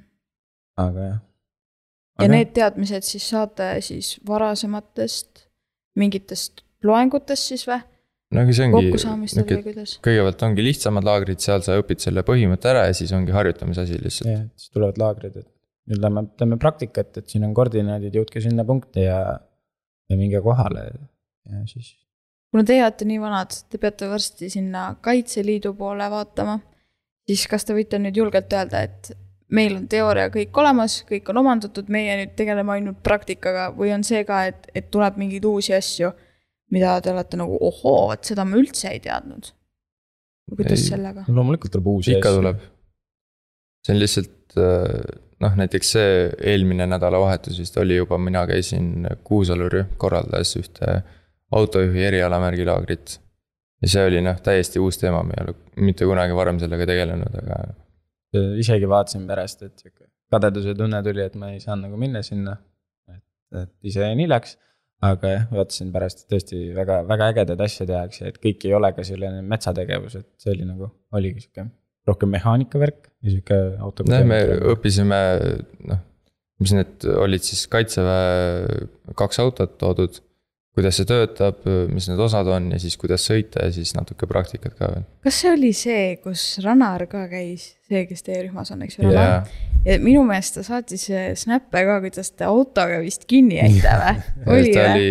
aga 0.87 1.09
jah. 1.09 1.21
Ja 2.21 2.29
need 2.31 2.53
teadmised 2.57 3.07
siis 3.07 3.27
saate 3.33 3.71
siis 3.85 4.15
varasematest 4.29 5.45
mingitest 5.99 6.65
loengutest 6.87 7.51
siis 7.53 7.67
või? 7.69 7.81
no 8.35 8.43
aga 8.43 8.55
see 8.57 8.69
ongi. 8.69 8.93
kõigepealt 10.05 10.45
ongi 10.49 10.67
lihtsamad 10.67 11.07
laagrid, 11.07 11.43
seal 11.43 11.65
sa 11.67 11.79
õpid 11.81 12.03
selle 12.03 12.25
põhimõtte 12.27 12.71
ära 12.71 12.87
ja 12.89 12.95
siis 12.97 13.13
ongi 13.17 13.35
harjutamise 13.35 13.85
asi 13.87 13.99
lihtsalt. 14.01 14.31
jah, 14.31 14.47
siis 14.59 14.75
tulevad 14.75 15.01
laagrid, 15.01 15.41
et 15.43 15.51
nüüd 15.91 16.01
lähme, 16.05 16.25
teeme 16.39 16.59
praktikat, 16.61 17.19
et 17.21 17.29
siin 17.31 17.45
on 17.47 17.55
koordinaadid, 17.57 18.15
jõudke 18.17 18.43
sinna 18.43 18.65
punkti 18.67 19.05
ja, 19.07 19.19
ja 20.11 20.19
minge 20.19 20.41
kohale 20.45 20.87
ja 20.89 21.65
siis. 21.71 21.95
kuna 22.55 22.67
teie 22.69 22.85
olete 22.85 23.09
nii 23.09 23.21
vanad, 23.23 23.59
te 23.71 23.81
peate 23.83 24.09
varsti 24.11 24.51
sinna 24.53 24.87
Kaitseliidu 25.05 25.75
poole 25.79 26.09
vaatama, 26.11 26.59
siis 27.29 27.47
kas 27.51 27.69
te 27.69 27.77
võite 27.77 28.01
nüüd 28.03 28.23
julgelt 28.23 28.53
öelda, 28.57 28.87
et 28.89 29.13
meil 29.53 29.77
on 29.77 29.89
teooria 29.91 30.31
kõik 30.33 30.57
olemas, 30.61 31.01
kõik 31.09 31.29
on 31.33 31.43
omandatud, 31.43 31.91
meie 31.93 32.17
nüüd 32.21 32.37
tegeleme 32.39 32.77
ainult 32.77 33.03
praktikaga 33.05 33.71
või 33.77 33.93
on 33.95 34.05
see 34.07 34.23
ka, 34.29 34.45
et, 34.51 34.71
et 34.75 34.89
tuleb 34.95 35.19
mingeid 35.21 35.45
uusi 35.49 35.75
asju, 35.77 36.13
mida 36.75 36.97
te 37.05 37.13
olete 37.13 37.39
nagu 37.41 37.59
ohoo, 37.61 38.09
vot 38.11 38.25
seda 38.25 38.47
ma 38.49 38.59
üldse 38.61 38.91
ei 38.93 39.03
teadnud. 39.05 39.53
kuidas 40.55 40.81
Ei. 40.81 40.89
sellega? 40.95 41.27
loomulikult 41.29 41.73
tuleb 41.73 41.93
uusi 41.93 42.17
ikka 42.17 42.33
tuleb. 42.39 42.65
see 43.85 43.95
on 43.95 44.01
lihtsalt 44.01 44.57
äh, 44.61 45.21
noh, 45.45 45.59
näiteks 45.61 45.93
see 45.97 46.15
eelmine 46.53 46.87
nädalavahetus 46.89 47.59
vist 47.61 47.77
oli 47.81 47.97
juba, 48.01 48.19
mina 48.19 48.47
käisin 48.49 49.07
Kuusalu 49.25 49.69
rühm 49.73 49.93
korraldas 50.01 50.57
ühte 50.61 51.03
autojuhi 51.55 52.05
erialamärgilaagrit. 52.11 53.21
ja 53.83 53.89
see 53.89 54.07
oli 54.09 54.25
noh, 54.25 54.41
täiesti 54.41 54.81
uus 54.81 54.99
teema, 54.99 55.23
me 55.23 55.37
ei 55.37 55.45
ole 55.45 55.57
mitte 55.85 56.09
kunagi 56.09 56.37
varem 56.37 56.59
sellega 56.63 56.87
tegelenud, 56.89 57.41
aga 57.43 57.59
isegi 58.61 58.89
vaatasin 58.91 59.27
pärast, 59.29 59.63
et 59.67 59.79
sihuke 59.81 60.09
kadeduse 60.35 60.75
tunne 60.79 61.01
tuli, 61.07 61.23
et 61.25 61.35
ma 61.39 61.53
ei 61.55 61.61
saanud 61.63 61.89
nagu 61.89 62.01
minna 62.01 62.23
sinna. 62.27 62.57
et, 63.13 63.23
et 63.63 63.91
ise 63.91 64.03
jäin 64.03 64.21
hiljaks, 64.25 64.57
aga 65.05 65.33
jah, 65.35 65.47
vaatasin 65.53 65.93
pärast, 65.95 66.25
et 66.25 66.35
tõesti 66.35 66.61
väga, 66.77 67.03
väga 67.09 67.31
ägedaid 67.35 67.65
asju 67.67 67.87
tehakse, 67.91 68.33
et 68.33 68.41
kõik 68.43 68.67
ei 68.67 68.75
ole 68.77 68.91
ka 68.97 69.07
selline 69.07 69.45
metsategevus, 69.55 70.19
et 70.21 70.29
see 70.41 70.55
oli 70.55 70.69
nagu, 70.69 70.91
oligi 71.15 71.47
sihuke 71.47 71.69
rohkem 72.09 72.35
mehaanika 72.35 72.81
värk 72.81 73.09
ja 73.25 73.33
sihuke 73.33 73.61
auto. 73.81 74.05
noh, 74.09 74.27
me 74.29 74.41
õppisime 74.75 75.21
noh, 75.91 76.03
mis 76.63 76.75
need 76.77 77.07
olid 77.25 77.45
siis 77.45 77.65
kaitseväe 77.73 79.15
kaks 79.19 79.41
autot 79.43 79.77
toodud. 79.81 80.21
Kuidas 80.75 80.97
see 80.99 81.07
töötab, 81.07 81.61
mis 81.93 82.09
need 82.11 82.19
osad 82.19 82.49
on 82.51 82.73
ja 82.75 82.81
siis 82.83 82.97
kuidas 82.99 83.27
sõita 83.29 83.63
ja 83.67 83.75
siis 83.75 83.95
natuke 83.95 84.27
praktikat 84.31 84.75
ka 84.79 84.89
veel. 84.91 85.05
kas 85.23 85.39
see 85.43 85.53
oli 85.53 85.71
see, 85.77 86.17
kus 86.25 86.47
Ranar 86.65 87.07
ka 87.11 87.29
käis, 87.31 87.75
see, 87.89 88.05
kes 88.11 88.27
teie 88.27 88.43
rühmas 88.43 88.73
on, 88.75 88.83
eks 88.87 88.99
ju? 88.99 89.13
jaa, 89.15 89.45
ja 89.87 90.01
minu 90.03 90.25
meelest 90.27 90.59
ta 90.59 90.67
saatis 90.67 91.07
äh, 91.15 91.31
snap'e 91.39 91.85
ka, 91.87 92.01
kuidas 92.05 92.35
te 92.35 92.49
autoga 92.49 92.99
vist 93.05 93.29
kinni 93.31 93.61
jäite 93.61 93.95
või? 94.03 94.19
oli 94.57 94.75
ta 94.75 94.91
või? 94.97 95.09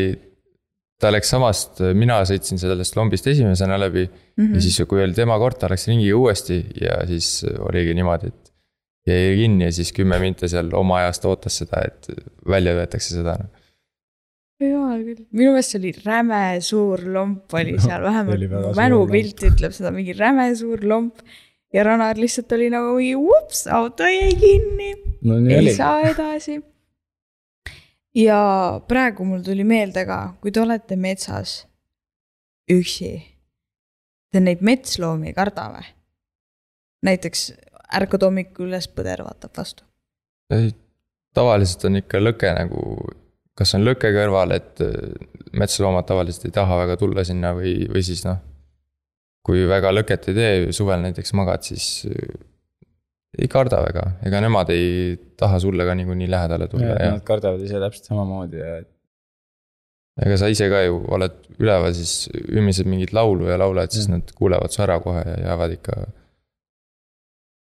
ta 1.04 1.10
läks 1.12 1.32
samast, 1.34 1.82
mina 2.00 2.22
sõitsin 2.28 2.60
sellest 2.62 2.96
lombist 2.96 3.28
esimesena 3.28 3.80
läbi 3.80 4.08
Mhm. 4.34 4.56
ja 4.56 4.62
siis, 4.62 4.80
kui 4.90 5.04
oli 5.04 5.14
tema 5.14 5.36
kord, 5.38 5.60
ta 5.62 5.68
läks 5.70 5.88
ringiga 5.92 6.18
uuesti 6.18 6.56
ja 6.82 6.96
siis 7.06 7.44
oligi 7.68 7.94
niimoodi, 7.94 8.32
et 8.34 8.50
jäi 9.06 9.36
kinni 9.44 9.68
ja 9.68 9.74
siis 9.76 9.92
kümme 9.94 10.18
minti 10.20 10.48
seal 10.50 10.72
oma 10.74 11.04
ajast 11.04 11.26
ootas 11.30 11.60
seda, 11.62 11.84
et 11.86 12.08
välja 12.50 12.74
võetakse 12.78 13.20
seda 13.20 13.36
jumal 14.70 15.02
küll, 15.06 15.24
minu 15.32 15.54
meelest 15.54 15.74
see 15.74 15.80
oli 15.82 15.94
räme 16.04 16.42
suur 16.66 17.02
lomp 17.16 17.56
oli 17.60 17.78
seal, 17.82 18.04
oli 18.04 18.50
vähemalt 18.50 18.78
mälupilt 18.78 19.44
ütleb 19.50 19.76
seda, 19.76 19.92
mingi 19.96 20.16
räme 20.18 20.50
suur 20.60 20.84
lomp. 20.88 21.24
ja 21.74 21.84
Ranar 21.88 22.20
lihtsalt 22.20 22.52
oli 22.58 22.70
nagu 22.74 22.96
mingi 22.98 23.16
ups, 23.16 23.66
auto 23.68 24.08
jäi 24.10 24.36
kinni, 24.40 24.94
no 25.26 25.40
ei 25.42 25.60
oligi. 25.60 25.76
saa 25.76 26.02
edasi. 26.10 26.60
ja 28.16 28.40
praegu 28.88 29.26
mul 29.26 29.44
tuli 29.46 29.66
meelde 29.68 30.06
ka, 30.10 30.22
kui 30.42 30.52
te 30.52 30.62
olete 30.62 30.96
metsas 30.96 31.64
üksi, 32.72 33.16
te 34.32 34.40
neid 34.44 34.62
metsloomi 34.62 35.32
ei 35.32 35.38
karda 35.38 35.70
või? 35.76 35.92
näiteks 37.04 37.52
ärkad 37.94 38.24
hommikul 38.26 38.70
üles, 38.72 38.88
põder 38.88 39.24
vaatab 39.26 39.58
vastu. 39.58 39.84
ei, 40.54 40.72
tavaliselt 41.36 41.86
on 41.90 42.00
ikka 42.02 42.22
lõke 42.22 42.54
nagu, 42.58 42.84
kas 43.58 43.76
on 43.78 43.86
lõke 43.86 44.10
kõrval, 44.16 44.56
et 44.56 44.82
äh, 44.86 44.96
metsloomad 45.60 46.08
tavaliselt 46.10 46.48
ei 46.50 46.56
taha 46.56 46.80
väga 46.86 46.98
tulla 47.02 47.26
sinna 47.28 47.54
või, 47.58 47.76
või 47.92 48.04
siis 48.06 48.24
noh. 48.26 48.40
kui 49.46 49.66
väga 49.70 49.92
lõket 49.92 50.32
ei 50.32 50.38
tee, 50.38 50.56
suvel 50.74 51.04
näiteks 51.04 51.34
magad, 51.38 51.66
siis 51.68 52.08
äh, 52.10 52.34
ei 53.38 53.50
karda 53.50 53.82
väga, 53.82 54.08
ega 54.26 54.42
nemad 54.46 54.70
ei 54.74 55.16
taha 55.38 55.60
sulle 55.62 55.86
ka 55.86 55.96
niikuinii 55.98 56.30
lähedale 56.30 56.68
tulla 56.70 56.98
Nad 57.16 57.24
kardavad 57.26 57.62
ise 57.66 57.82
täpselt 57.82 58.12
samamoodi 58.12 58.62
ja 58.62 58.82
ega 60.22 60.38
sa 60.38 60.50
ise 60.54 60.68
ka 60.70 60.84
ju 60.86 61.00
oled 61.16 61.38
üleval, 61.58 61.94
siis 61.98 62.30
ümised 62.54 62.90
mingit 62.90 63.14
laulu 63.18 63.48
ja 63.50 63.58
laulad, 63.58 63.90
siis 63.94 64.08
Mm. 64.10 64.20
nad 64.20 64.36
kuulevad 64.38 64.74
su 64.74 64.84
ära 64.86 65.00
kohe 65.02 65.24
ja 65.26 65.38
jäävad 65.48 65.72
ikka. 65.80 65.94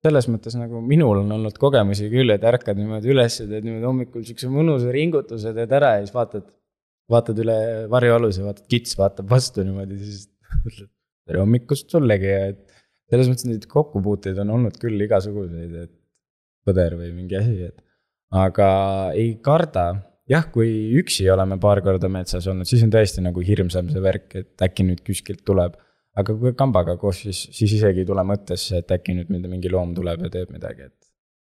Selles 0.05 0.29
mõttes 0.31 0.55
nagu 0.59 0.81
minul 0.85 1.25
on 1.25 1.33
olnud 1.39 1.57
kogemusi 1.59 2.07
küll, 2.13 2.31
et 2.35 2.45
ärkad 2.47 2.79
niimoodi 2.79 3.11
üles, 3.15 3.41
teed 3.41 3.67
niimoodi 3.67 3.89
hommikul 3.89 4.25
siukse 4.27 4.51
mõnusa 4.53 4.93
ringutuse, 4.95 5.53
teed 5.57 5.75
ära 5.75 5.97
ja 5.97 6.05
siis 6.05 6.15
vaatad, 6.15 6.47
vaatad 7.11 7.41
üle 7.43 7.59
varjualuse, 7.91 8.45
vaatad 8.47 8.69
kits 8.71 8.95
vaatab 8.99 9.31
vastu 9.33 9.67
niimoodi, 9.67 9.99
siis 10.05 10.29
mõtled 10.63 10.91
tere 11.29 11.43
hommikust 11.43 11.91
sullegi 11.93 12.31
ja 12.31 12.45
et 12.53 12.63
selles 13.11 13.31
mõttes 13.31 13.49
neid 13.49 13.67
kokkupuuteid 13.69 14.39
on 14.45 14.55
olnud 14.57 14.79
küll 14.81 15.01
igasuguseid, 15.05 15.75
et 15.85 15.95
põder 16.69 16.97
või 17.01 17.11
mingi 17.17 17.39
asi, 17.39 17.71
et 17.71 17.83
aga 18.35 18.69
ei 19.17 19.35
karda. 19.45 19.91
jah, 20.29 20.45
kui 20.53 20.93
üksi 21.01 21.25
oleme 21.33 21.57
paar 21.57 21.81
korda 21.81 22.09
metsas 22.13 22.47
olnud, 22.53 22.69
siis 22.69 22.83
on 22.85 22.91
tõesti 22.93 23.23
nagu 23.25 23.41
hirmsam 23.41 23.89
see 23.89 24.03
värk, 24.05 24.35
et 24.37 24.65
äkki 24.67 24.85
nüüd 24.85 25.01
kuskilt 25.07 25.41
tuleb 25.49 25.79
aga 26.19 26.35
kui 26.41 26.53
kambaga 26.59 26.97
koos, 27.01 27.21
siis, 27.25 27.45
siis 27.55 27.73
isegi 27.79 28.03
ei 28.03 28.09
tule 28.09 28.25
mõttesse, 28.27 28.81
et 28.83 28.91
äkki 28.97 29.15
nüüd 29.19 29.31
mingi- 29.33 29.51
mingi 29.53 29.71
loom 29.73 29.95
tuleb 29.97 30.25
ja 30.27 30.31
teeb 30.35 30.51
midagi, 30.55 30.89
et. 30.91 31.09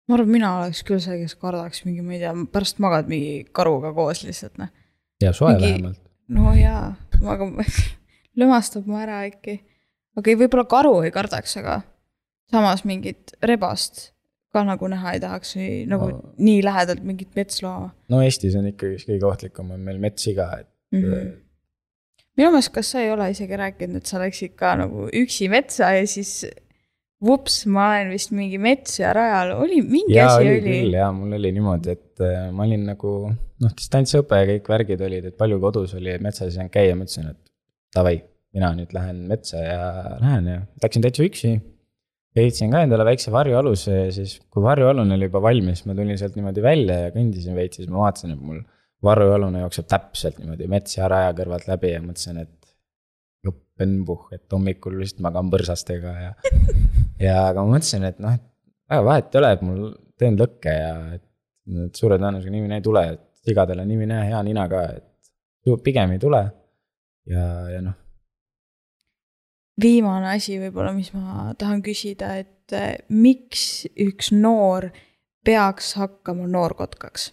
ma 0.09 0.17
arvan, 0.19 0.31
mina 0.35 0.51
oleks 0.59 0.83
küll 0.89 1.01
see, 1.05 1.19
kes 1.23 1.35
kardaks 1.41 1.85
mingi, 1.87 2.03
ma 2.03 2.13
ei 2.17 2.23
tea, 2.25 2.35
pärast 2.53 2.79
magad 2.83 3.09
mingi 3.11 3.45
karuga 3.53 3.93
koos 3.97 4.25
lihtsalt 4.27 4.59
noh. 4.59 4.69
ja 5.23 5.33
soe 5.33 5.53
Mingi- 5.55 5.67
vähemalt. 5.73 6.01
no 6.29 6.53
jaa, 6.59 6.97
aga 7.35 7.51
lömastab 8.41 8.87
mu 8.87 8.99
ära 8.99 9.23
äkki. 9.29 9.59
okei 10.19 10.35
okay,, 10.35 10.39
võib-olla 10.43 10.67
karu 10.69 10.95
ei 11.07 11.11
kardaks, 11.15 11.57
aga 11.63 11.81
samas 12.51 12.85
mingit 12.89 13.35
rebast 13.45 14.13
ka 14.53 14.63
nagu 14.65 14.89
näha 14.89 15.13
ei 15.15 15.21
tahaks 15.21 15.51
või 15.59 15.73
nagu 15.91 16.07
No. 16.09 16.21
nii 16.39 16.63
lähedalt 16.65 17.03
mingit 17.05 17.35
metslooma 17.37 17.91
no 18.09 18.23
Eestis 18.25 18.55
on 18.57 18.67
ikkagi 18.71 18.97
kõige 19.05 19.27
ohtlikum 19.29 19.71
on 19.75 19.81
meil 19.85 19.99
metssiga, 20.01 20.47
et 20.63 20.69
mm. 20.95 21.03
-hmm. 21.05 21.35
Minu 22.39 22.53
meelest, 22.55 22.73
kas 22.75 22.95
sa 22.95 23.03
ei 23.03 23.11
ole 23.13 23.29
isegi 23.35 23.59
rääkinud, 23.59 24.01
et 24.01 24.11
sa 24.11 24.23
läksid 24.23 24.55
ka 24.59 24.77
nagu 24.79 25.09
üksi 25.11 25.51
metsa 25.53 25.91
ja 25.97 26.07
siis 26.09 26.45
vups, 27.25 27.65
ma 27.67 27.89
olen 27.97 28.13
vist 28.15 28.31
mingi 28.35 28.61
metssõja 28.63 29.11
rajal, 29.17 29.57
oli 29.65 29.81
mingi 29.83 30.15
jaa, 30.15 30.37
asi 30.37 30.51
oli 30.53 30.61
küll 30.63 30.95
jaa, 30.95 31.11
mul 31.15 31.35
oli 31.39 31.51
niimoodi, 31.57 31.95
et 31.97 32.23
äh, 32.23 32.49
ma 32.55 32.67
olin 32.67 32.85
nagu 32.93 33.15
noh, 33.29 33.73
distantsõpe 33.79 34.39
ja 34.39 34.49
kõik 34.53 34.71
värgid 34.71 35.03
olid, 35.09 35.27
et 35.31 35.39
palju 35.39 35.59
kodus 35.63 35.97
oli 35.99 36.15
metsas 36.23 36.53
ei 36.53 36.55
saanud 36.55 36.75
käia, 36.75 36.95
mõtlesin, 36.99 37.33
et 37.33 37.41
davai, 37.97 38.21
mina 38.55 38.71
nüüd 38.77 38.95
lähen 38.95 39.25
metsa 39.31 39.65
ja 39.65 39.83
lähen 40.23 40.49
ja 40.53 40.61
läksin 40.85 41.05
täitsa 41.05 41.27
üksi. 41.27 41.59
ehitasin 42.39 42.71
ka 42.71 42.85
endale 42.87 43.05
väikse 43.09 43.33
varjualuse 43.35 43.95
ja 43.97 44.11
siis, 44.15 44.39
kui 44.53 44.63
varjualune 44.63 45.19
oli 45.19 45.27
juba 45.27 45.43
valmis, 45.43 45.83
ma 45.89 45.97
tulin 45.99 46.19
sealt 46.21 46.39
niimoodi 46.39 46.63
välja 46.63 47.01
ja 47.07 47.15
kõndisin 47.15 47.59
veits, 47.59 47.81
siis 47.81 47.91
ma 47.91 48.05
vaatasin, 48.05 48.37
et 48.37 48.45
mul 48.45 48.63
varjualune 49.05 49.63
jookseb 49.63 49.87
täpselt 49.91 50.39
niimoodi 50.41 50.67
mets 50.71 50.97
ja 50.97 51.09
raja 51.11 51.35
kõrvalt 51.39 51.69
läbi 51.71 51.93
ja 51.93 52.03
mõtlesin, 52.03 52.41
et 52.43 52.73
joppenpuh, 53.47 54.27
et 54.35 54.47
hommikul 54.53 54.99
vist 54.99 55.23
magan 55.25 55.51
põrsastega 55.53 56.15
ja 56.19 56.33
ja 57.29 57.37
aga 57.51 57.63
ma 57.63 57.77
mõtlesin, 57.77 58.09
et 58.09 58.19
noh, 58.23 58.35
et 58.35 58.45
väga 58.91 59.07
vahet 59.07 59.35
ei 59.35 59.41
ole, 59.43 59.53
et 59.55 59.65
mul 59.67 59.87
teen 60.19 60.39
lõkke 60.41 60.75
ja 60.75 60.93
et, 61.19 61.25
suure 61.95 62.17
tõenäosusega 62.17 62.55
nimine 62.55 62.81
ei 62.81 62.85
tule, 62.85 63.05
et 63.15 63.25
sigadel 63.45 63.83
on 63.83 63.91
nimine 63.91 64.23
hea 64.25 64.43
nina 64.47 64.67
ka, 64.71 64.85
et 64.97 65.83
pigem 65.85 66.15
ei 66.15 66.21
tule. 66.23 66.41
ja, 67.29 67.45
ja 67.69 67.81
noh, 67.85 67.97
viimane 69.83 70.33
asi 70.35 70.59
võib-olla, 70.61 70.93
mis 70.97 71.11
ma 71.15 71.53
tahan 71.59 71.83
küsida, 71.85 72.35
et 72.41 72.75
eh, 72.77 72.97
miks 73.09 73.87
üks 74.01 74.33
noor 74.35 74.91
peaks 75.47 75.95
hakkama 76.01 76.49
noorkotkaks? 76.51 77.33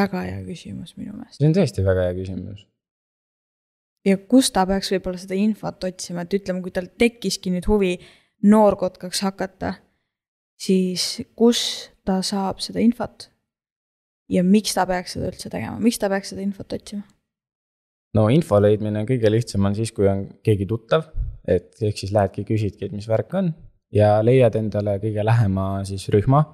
Väga 0.00 0.24
hea 0.26 0.40
küsimus 0.46 0.96
minu 0.98 1.14
meelest. 1.14 1.38
see 1.38 1.48
on 1.48 1.56
tõesti 1.56 1.84
väga 1.86 2.08
hea 2.08 2.16
küsimus. 2.18 2.64
ja 4.06 4.16
kust 4.32 4.54
ta 4.56 4.66
peaks 4.68 4.92
võib-olla 4.94 5.20
seda 5.22 5.38
infot 5.38 5.88
otsima, 5.90 6.24
et 6.26 6.40
ütleme, 6.40 6.64
kui 6.64 6.74
tal 6.74 6.90
tekkiski 7.02 7.52
nüüd 7.54 7.68
huvi 7.70 7.94
noorkotkaks 8.42 9.22
hakata, 9.26 9.74
siis 10.60 11.20
kus 11.36 11.62
ta 12.04 12.20
saab 12.26 12.64
seda 12.64 12.82
infot? 12.84 13.30
ja 14.30 14.44
miks 14.46 14.76
ta 14.76 14.86
peaks 14.86 15.16
seda 15.16 15.30
üldse 15.32 15.50
tegema, 15.50 15.78
miks 15.82 15.98
ta 15.98 16.10
peaks 16.12 16.34
seda 16.34 16.44
infot 16.44 16.76
otsima? 16.76 17.02
no 18.16 18.28
info 18.32 18.60
leidmine 18.62 19.04
kõige 19.08 19.30
lihtsam 19.32 19.66
on 19.68 19.76
siis, 19.78 19.92
kui 19.94 20.08
on 20.10 20.26
keegi 20.46 20.66
tuttav, 20.70 21.10
et 21.48 21.74
ehk 21.82 21.98
siis 21.98 22.14
lähedki 22.14 22.46
küsidki, 22.48 22.88
et 22.88 22.94
mis 22.96 23.08
värk 23.10 23.34
on 23.38 23.52
ja 23.94 24.18
leiad 24.24 24.56
endale 24.58 24.96
kõige 25.02 25.24
lähema 25.26 25.66
siis 25.88 26.06
rühma. 26.14 26.44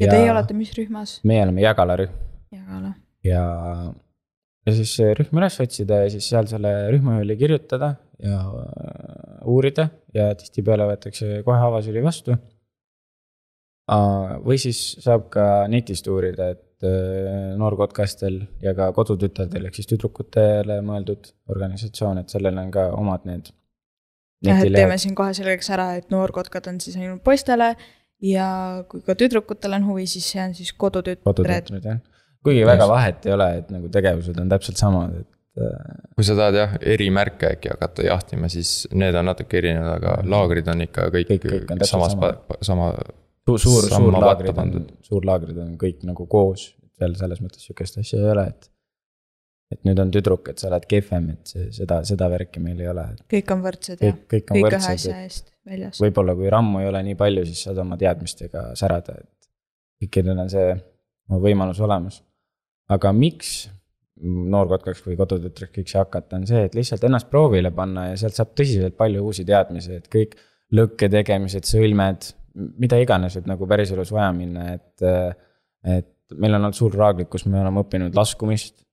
ja 0.00 0.10
teie 0.10 0.30
olete 0.30 0.56
mis 0.56 0.72
rühmas? 0.78 1.18
meie 1.24 1.42
oleme 1.46 1.64
Jägala 1.64 1.98
rühm. 2.02 2.22
Ja, 3.24 3.44
ja 4.66 4.74
siis 4.78 4.96
rühm 5.18 5.40
üles 5.40 5.60
otsida 5.60 6.04
ja 6.04 6.10
siis 6.12 6.28
seal 6.32 6.48
selle 6.50 6.74
rühma 6.92 7.18
juurde 7.20 7.36
kirjutada 7.40 7.94
ja 8.22 8.40
äh, 8.40 9.46
uurida 9.50 9.88
ja 10.14 10.30
tihtipeale 10.38 10.86
võetakse 10.88 11.40
kohe 11.46 11.64
avasüli 11.68 12.02
vastu. 12.04 12.36
või 14.44 14.56
siis 14.60 14.80
saab 15.04 15.28
ka 15.32 15.66
netist 15.68 16.06
uurida, 16.08 16.50
et 16.54 16.86
äh, 16.86 17.56
noorkotkastel 17.60 18.40
ja 18.62 18.74
ka 18.76 18.92
kodutütardel 18.96 19.68
ehk 19.68 19.80
siis 19.80 19.90
tüdrukutele 19.90 20.80
mõeldud 20.86 21.34
organisatsioon, 21.52 22.22
et 22.22 22.32
sellel 22.32 22.58
on 22.58 22.70
ka 22.70 22.88
omad 22.96 23.26
need. 23.28 23.52
jah, 24.44 24.62
et 24.62 24.72
teeme 24.72 24.98
siin 24.98 25.14
kohe 25.14 25.34
selgeks 25.34 25.70
ära, 25.70 25.94
et 25.98 26.10
noorkotkad 26.14 26.70
on 26.72 26.80
siis 26.80 26.96
ainult 26.96 27.22
poistele 27.24 27.74
ja 28.24 28.48
kui 28.88 29.02
ka 29.04 29.16
tüdrukutel 29.18 29.76
on 29.76 29.86
huvi, 29.90 30.06
siis 30.06 30.30
see 30.32 30.42
on 30.42 30.54
siis 30.56 30.72
kodutütred. 30.72 31.24
kodutütred 31.26 31.90
jah, 31.90 32.00
kuigi 32.44 32.66
väga 32.68 32.88
vahet 32.90 33.28
ei 33.28 33.34
ole, 33.36 33.48
et 33.60 33.70
nagu 33.74 33.88
tegevused 33.92 34.38
on 34.40 34.52
täpselt 34.52 34.80
samad, 34.80 35.14
et 35.22 35.64
äh, 35.64 35.96
kui 36.16 36.26
sa 36.26 36.36
tahad 36.38 36.58
jah, 36.58 36.76
erimärke 36.94 37.54
äkki 37.54 37.72
hakata 37.72 38.06
jahtima, 38.08 38.50
siis 38.52 38.74
need 38.92 39.16
on 39.18 39.30
natuke 39.30 39.60
erinevad, 39.60 39.96
aga 39.98 40.18
laagrid 40.36 40.68
on 40.72 40.84
ikka 40.86 41.08
kõik, 41.14 41.32
Kõik- 41.32 41.48
kõik 41.54 41.74
on 41.76 41.86
samas, 41.88 42.14
sama. 42.16 42.60
sama, 42.60 42.92
suur, 43.48 43.64
suur, 43.64 43.88
suurlaagrid 43.96 44.62
on 44.62 44.76
suurlaagrid 45.08 45.64
on 45.64 45.74
kõik 45.80 46.06
nagu 46.08 46.28
koos, 46.30 46.70
seal 46.98 47.16
selles 47.18 47.42
mõttes 47.44 47.66
sihukest 47.66 48.00
asja 48.02 48.20
ei 48.20 48.30
ole, 48.36 48.46
et. 48.52 48.70
et 49.74 49.88
nüüd 49.88 49.98
on 49.98 50.12
tüdruk, 50.14 50.52
et 50.52 50.60
sa 50.60 50.68
oled 50.68 50.84
kehvem, 50.86 51.32
et 51.34 51.50
see, 51.50 51.70
seda, 51.74 52.02
seda 52.06 52.28
värki 52.30 52.60
meil 52.62 52.84
ei 52.84 52.92
ole, 52.92 53.08
kõik 53.32 53.56
on 53.56 53.64
võrdsed 53.64 54.04
ja 54.04 54.12
kõik, 54.12 54.26
kõik 54.30 54.50
on 54.52 54.58
kõik 54.58 54.68
ühe 54.68 54.70
võrdsed, 54.76 54.98
asja 55.00 55.16
et 55.16 55.30
eest 55.30 55.54
väljas. 55.66 56.00
võib-olla 56.04 56.34
kui 56.38 56.50
rammu 56.52 56.82
ei 56.82 56.90
ole 56.90 57.00
nii 57.08 57.16
palju, 57.18 57.46
siis 57.48 57.64
saad 57.66 57.80
oma 57.82 57.98
teadmistega 58.00 58.68
särada, 58.78 59.16
et 59.24 59.48
kõikidel 60.04 60.44
on 60.44 60.52
see 60.52 60.74
võimalus 61.44 61.80
olemas. 61.84 62.20
Aga 62.92 63.12
miks 63.16 63.54
noorkotkaks 64.24 65.02
või 65.04 65.16
kodutütreks 65.18 65.96
hakata, 65.98 66.38
on 66.38 66.46
see, 66.48 66.64
et 66.68 66.76
lihtsalt 66.76 67.04
ennast 67.04 67.28
proovile 67.32 67.72
panna 67.74 68.10
ja 68.10 68.18
sealt 68.20 68.36
saab 68.36 68.54
tõsiselt 68.56 68.96
palju 68.96 69.24
uusi 69.26 69.44
teadmisi, 69.48 69.98
et 69.98 70.08
kõik 70.12 70.36
lõkke 70.74 71.10
tegemised, 71.12 71.66
sõlmed, 71.68 72.28
mida 72.80 72.98
iganes 73.02 73.36
võib 73.38 73.50
nagu 73.50 73.68
päriselus 73.68 74.12
vaja 74.14 74.30
minna, 74.36 74.68
et, 74.78 75.06
et 75.96 76.10
meil 76.38 76.56
on 76.56 76.62
olnud 76.62 76.78
suur 76.78 76.94
raaglik, 76.96 77.28
kus 77.32 77.46
me 77.48 77.60
oleme 77.60 77.82
õppinud 77.84 78.16
laskumist. 78.16 78.84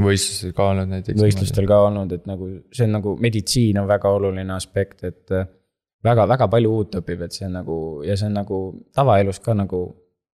võistlustel 0.00 0.54
ka 0.56 0.68
olnud 0.72 0.92
näiteks. 0.94 1.20
võistlustel 1.20 1.66
ka 1.68 1.80
olnud, 1.86 2.12
et 2.14 2.26
nagu 2.30 2.50
see 2.72 2.86
on 2.86 2.94
nagu 2.98 3.16
meditsiin 3.20 3.80
on 3.82 3.88
väga 3.90 4.12
oluline 4.16 4.54
aspekt, 4.54 5.04
et 5.04 5.34
väga, 6.06 6.26
väga 6.30 6.48
palju 6.50 6.76
uut 6.76 7.00
õpib, 7.00 7.24
et 7.26 7.36
see 7.36 7.48
on 7.48 7.58
nagu 7.60 7.78
ja 8.06 8.16
see 8.16 8.30
on 8.30 8.38
nagu 8.40 8.60
tavaelus 8.96 9.42
ka 9.44 9.56
nagu, 9.58 9.82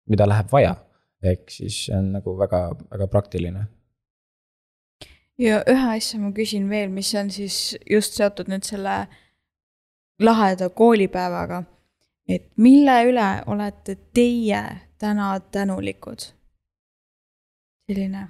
mida 0.10 0.28
läheb 0.30 0.50
vaja. 0.52 0.76
Ehk 1.24 1.52
siis 1.52 1.86
see 1.86 1.98
on 1.98 2.12
nagu 2.18 2.36
väga, 2.40 2.62
väga 2.92 3.08
praktiline. 3.08 3.66
ja 5.40 5.64
ühe 5.70 5.90
asja 5.96 6.20
ma 6.20 6.32
küsin 6.36 6.70
veel, 6.70 6.90
mis 6.94 7.14
on 7.20 7.32
siis 7.32 7.78
just 7.90 8.20
seotud 8.20 8.52
nüüd 8.52 8.68
selle 8.68 9.08
laheda 10.20 10.70
koolipäevaga. 10.70 11.64
et 12.28 12.48
mille 12.58 12.98
üle 13.10 13.28
olete 13.46 13.98
teie 14.14 14.64
täna 14.98 15.34
tänulikud? 15.52 16.32
selline 17.90 18.28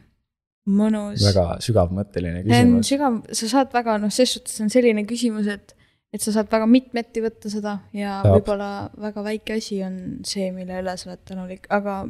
mõnus. 0.70 1.22
väga 1.28 1.60
sügavmõtteline 1.64 2.44
küsimus. 2.46 2.90
sügav, 2.90 3.22
sa 3.36 3.52
saad 3.52 3.74
väga 3.76 3.98
noh, 4.02 4.12
ses 4.14 4.36
suhtes 4.38 4.60
on 4.64 4.72
selline 4.74 5.06
küsimus, 5.10 5.50
et, 5.52 5.76
et 6.14 6.24
sa 6.24 6.34
saad 6.36 6.50
väga 6.52 6.68
mitmeti 6.70 7.24
võtta 7.24 7.52
seda 7.52 7.78
ja 7.96 8.22
võib-olla 8.26 8.90
väga 9.02 9.26
väike 9.26 9.60
asi 9.60 9.82
on 9.86 9.98
see, 10.28 10.52
mille 10.56 10.82
üle 10.82 10.98
sa 10.98 11.12
oled 11.12 11.24
tänulik, 11.28 11.68
aga 11.74 12.04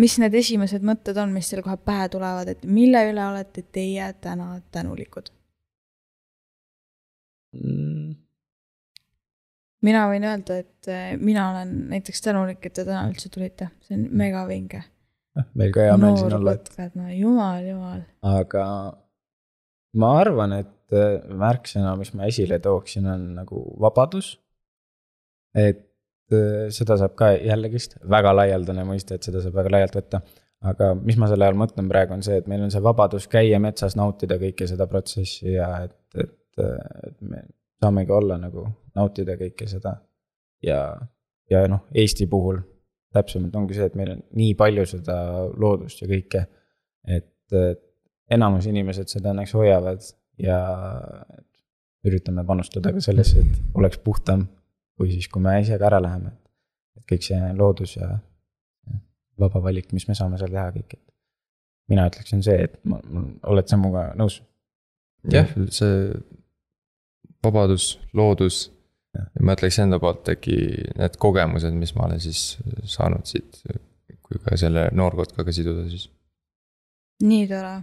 mis 0.00 0.16
need 0.22 0.34
esimesed 0.40 0.84
mõtted 0.86 1.18
on, 1.20 1.34
mis 1.34 1.50
teile 1.50 1.64
kohe 1.66 1.76
pähe 1.84 2.08
tulevad, 2.12 2.50
et 2.52 2.64
mille 2.64 3.02
üle 3.10 3.26
olete 3.26 3.64
teie 3.74 4.08
täna 4.22 4.54
tänulikud? 4.72 5.30
Mm, 7.56 8.14
mina 9.86 10.06
võin 10.10 10.26
öelda, 10.28 10.60
et 10.62 10.90
eh, 10.90 11.12
mina 11.18 11.50
olen 11.50 11.74
näiteks 11.90 12.24
tänulik, 12.24 12.62
et 12.62 12.76
te 12.78 12.86
täna 12.86 13.04
üldse 13.10 13.30
tulite, 13.32 13.72
see 13.86 13.98
on 13.98 14.06
mega 14.22 14.44
vinge. 14.48 14.84
noh, 15.38 15.46
meil 15.58 15.74
ka 15.74 15.86
hea 15.86 15.98
meel 16.00 16.18
siin 16.18 16.36
olla, 16.38 16.56
et 16.58 16.98
no 16.98 17.08
jumal, 17.14 17.66
jumal. 17.66 18.04
aga 18.26 18.64
ma 20.00 20.14
arvan, 20.20 20.56
et 20.62 20.96
äh, 20.96 21.18
märksõna, 21.44 21.96
mis 21.98 22.14
ma 22.14 22.30
esile 22.30 22.60
tooksin, 22.62 23.06
on 23.10 23.28
nagu 23.40 23.64
vabadus. 23.82 24.36
et 25.58 25.89
seda 26.74 26.96
saab 27.00 27.16
ka 27.18 27.32
jällegist 27.34 27.96
väga 28.10 28.32
laialdane 28.36 28.84
mõiste, 28.86 29.16
et 29.16 29.26
seda 29.26 29.42
saab 29.42 29.56
väga 29.60 29.74
laialt 29.76 29.96
võtta. 29.98 30.22
aga 30.70 30.90
mis 30.94 31.16
ma 31.16 31.24
selle 31.30 31.46
all 31.48 31.56
mõtlen 31.56 31.88
praegu, 31.88 32.12
on 32.12 32.22
see, 32.22 32.36
et 32.36 32.48
meil 32.50 32.60
on 32.66 32.70
see 32.70 32.82
vabadus 32.84 33.26
käia 33.32 33.58
metsas, 33.62 33.96
nautida 33.96 34.36
kõike 34.38 34.66
seda 34.68 34.86
protsessi 34.86 35.54
ja 35.54 35.70
et, 35.86 35.96
et, 36.20 36.60
et 36.60 37.16
me 37.20 37.44
saamegi 37.80 38.12
olla 38.12 38.36
nagu, 38.38 38.66
nautida 38.94 39.38
kõike 39.40 39.68
seda. 39.70 39.96
ja, 40.62 40.82
ja 41.50 41.64
noh, 41.68 41.86
Eesti 41.94 42.26
puhul 42.26 42.60
täpsemalt 43.14 43.56
ongi 43.56 43.74
see, 43.74 43.88
et 43.88 43.96
meil 43.98 44.12
on 44.14 44.24
nii 44.38 44.54
palju 44.58 44.86
seda 44.86 45.16
loodust 45.58 46.02
ja 46.02 46.08
kõike, 46.10 46.44
et, 47.08 47.32
et 47.56 47.86
enamus 48.30 48.68
inimesed 48.70 49.10
seda 49.10 49.32
õnneks 49.32 49.56
hoiavad 49.58 50.04
ja 50.40 50.60
üritame 52.06 52.44
panustada 52.46 52.92
ka 52.94 53.02
sellesse, 53.04 53.42
et 53.42 53.76
oleks 53.76 53.98
puhtam 54.04 54.46
kui 55.00 55.14
siis, 55.14 55.30
kui 55.32 55.40
me 55.40 55.54
ise 55.62 55.78
ka 55.80 55.88
ära 55.88 56.02
läheme. 56.04 56.34
et 56.98 57.06
kõik 57.08 57.24
see 57.24 57.52
loodus 57.56 57.96
ja 57.96 58.10
vaba 59.40 59.62
valik, 59.64 59.94
mis 59.96 60.04
me 60.08 60.16
saame 60.18 60.36
seal 60.36 60.52
teha 60.52 60.66
kõik, 60.74 60.98
et 60.98 61.14
mina 61.88 62.04
ütleksin 62.10 62.44
see, 62.44 62.66
et 62.66 62.76
ma, 62.84 63.00
oled 63.48 63.70
sa 63.70 63.78
minuga 63.80 64.10
nõus? 64.20 64.42
jah, 65.32 65.48
see 65.72 66.12
vabadus, 67.44 67.94
loodus 68.12 68.66
ja 69.16 69.24
ma 69.40 69.56
ütleks 69.56 69.80
enda 69.80 70.00
poolt 70.02 70.28
äkki 70.34 70.58
need 71.00 71.16
kogemused, 71.22 71.74
mis 71.80 71.94
ma 71.96 72.06
olen 72.10 72.20
siis 72.20 72.44
saanud 72.92 73.24
siit, 73.28 73.62
kui 74.20 74.40
ka 74.44 74.58
selle 74.60 74.88
noorkotkaga 74.96 75.54
siduda 75.56 75.88
siis. 75.88 76.10
nii 77.24 77.48
tore. 77.50 77.74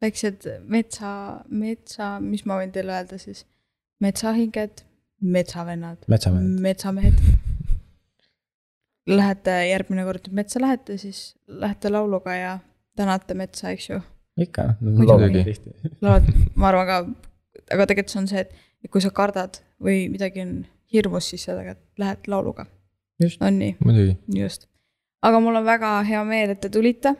väiksed 0.00 0.48
metsa, 0.72 1.10
metsa, 1.52 2.14
mis 2.24 2.46
ma 2.48 2.56
võin 2.62 2.72
teile 2.72 2.96
öelda 2.96 3.20
siis, 3.20 3.44
metsahinged 4.00 4.86
metsavennad, 5.20 5.98
metsamehed, 6.08 6.60
metsamehed. 6.60 7.14
Lähete 9.10 9.50
järgmine 9.66 10.04
kord 10.04 10.28
metsa 10.36 10.60
lähete, 10.60 10.96
siis 10.98 11.34
lähete 11.46 11.90
lauluga 11.90 12.34
ja 12.34 12.58
tänate 12.96 13.34
metsa, 13.34 13.70
eks 13.70 13.90
ju. 13.90 14.00
ikka, 14.40 14.74
tihti. 15.44 15.70
laulad, 16.00 16.28
ma 16.54 16.68
arvan 16.68 16.86
ka, 16.86 16.98
aga 17.74 17.86
tegelikult 17.86 18.12
see 18.12 18.20
on 18.20 18.28
see, 18.30 18.44
et 18.44 18.92
kui 18.92 19.02
sa 19.02 19.10
kardad 19.10 19.60
või 19.82 20.04
midagi 20.12 20.44
on 20.44 20.54
hirmus, 20.92 21.30
siis 21.32 21.44
sa 21.48 21.56
tegelikult 21.58 22.04
lähed 22.04 22.30
lauluga. 22.32 22.66
on 23.40 23.58
nii? 23.58 23.76
muidugi. 23.84 24.16
just. 24.40 24.68
aga 25.22 25.40
mul 25.40 25.60
on 25.60 25.66
väga 25.66 25.96
hea 26.08 26.22
meel, 26.24 26.54
et 26.54 26.60
te 26.60 26.70
tulite 26.72 27.14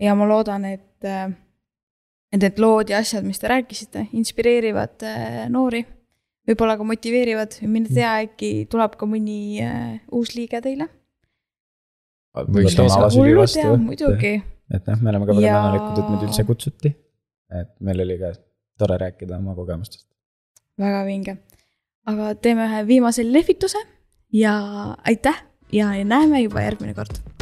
ja 0.00 0.14
ma 0.14 0.28
loodan, 0.28 0.64
et, 0.64 1.04
et 1.04 2.40
need 2.40 2.62
lood 2.62 2.92
ja 2.92 3.02
asjad, 3.02 3.26
mis 3.26 3.40
te 3.40 3.50
rääkisite, 3.50 4.08
inspireerivad 4.12 5.04
eh, 5.08 5.44
noori 5.48 5.84
võib-olla 6.48 6.76
ka 6.78 6.86
motiveerivad, 6.88 7.58
mine 7.68 7.90
tea, 7.90 8.12
äkki 8.26 8.50
tuleb 8.72 8.96
ka 9.00 9.08
mõni 9.08 9.38
äh, 9.64 9.96
uus 10.14 10.34
liige 10.36 10.60
teile. 10.64 10.88
muidugi. 13.80 14.34
et 14.74 14.90
noh, 14.90 15.00
me 15.00 15.12
oleme 15.12 15.28
ka 15.28 15.38
väga 15.38 15.46
ja... 15.46 15.56
tänulikud, 15.62 15.98
et 16.02 16.12
meid 16.12 16.26
üldse 16.28 16.46
kutsuti. 16.48 16.94
et 17.60 17.72
meil 17.84 18.04
oli 18.04 18.18
ka 18.20 18.34
tore 18.80 18.98
rääkida 19.00 19.38
oma 19.38 19.56
kogemustest. 19.58 20.08
väga 20.80 21.04
vinge. 21.08 21.38
aga 22.10 22.34
teeme 22.34 22.68
ühe 22.68 22.86
viimase 22.90 23.26
lehvituse 23.26 23.80
ja 24.34 24.56
aitäh 25.06 25.44
ja 25.72 25.92
näeme 26.04 26.44
juba 26.44 26.66
järgmine 26.66 26.94
kord 26.94 27.33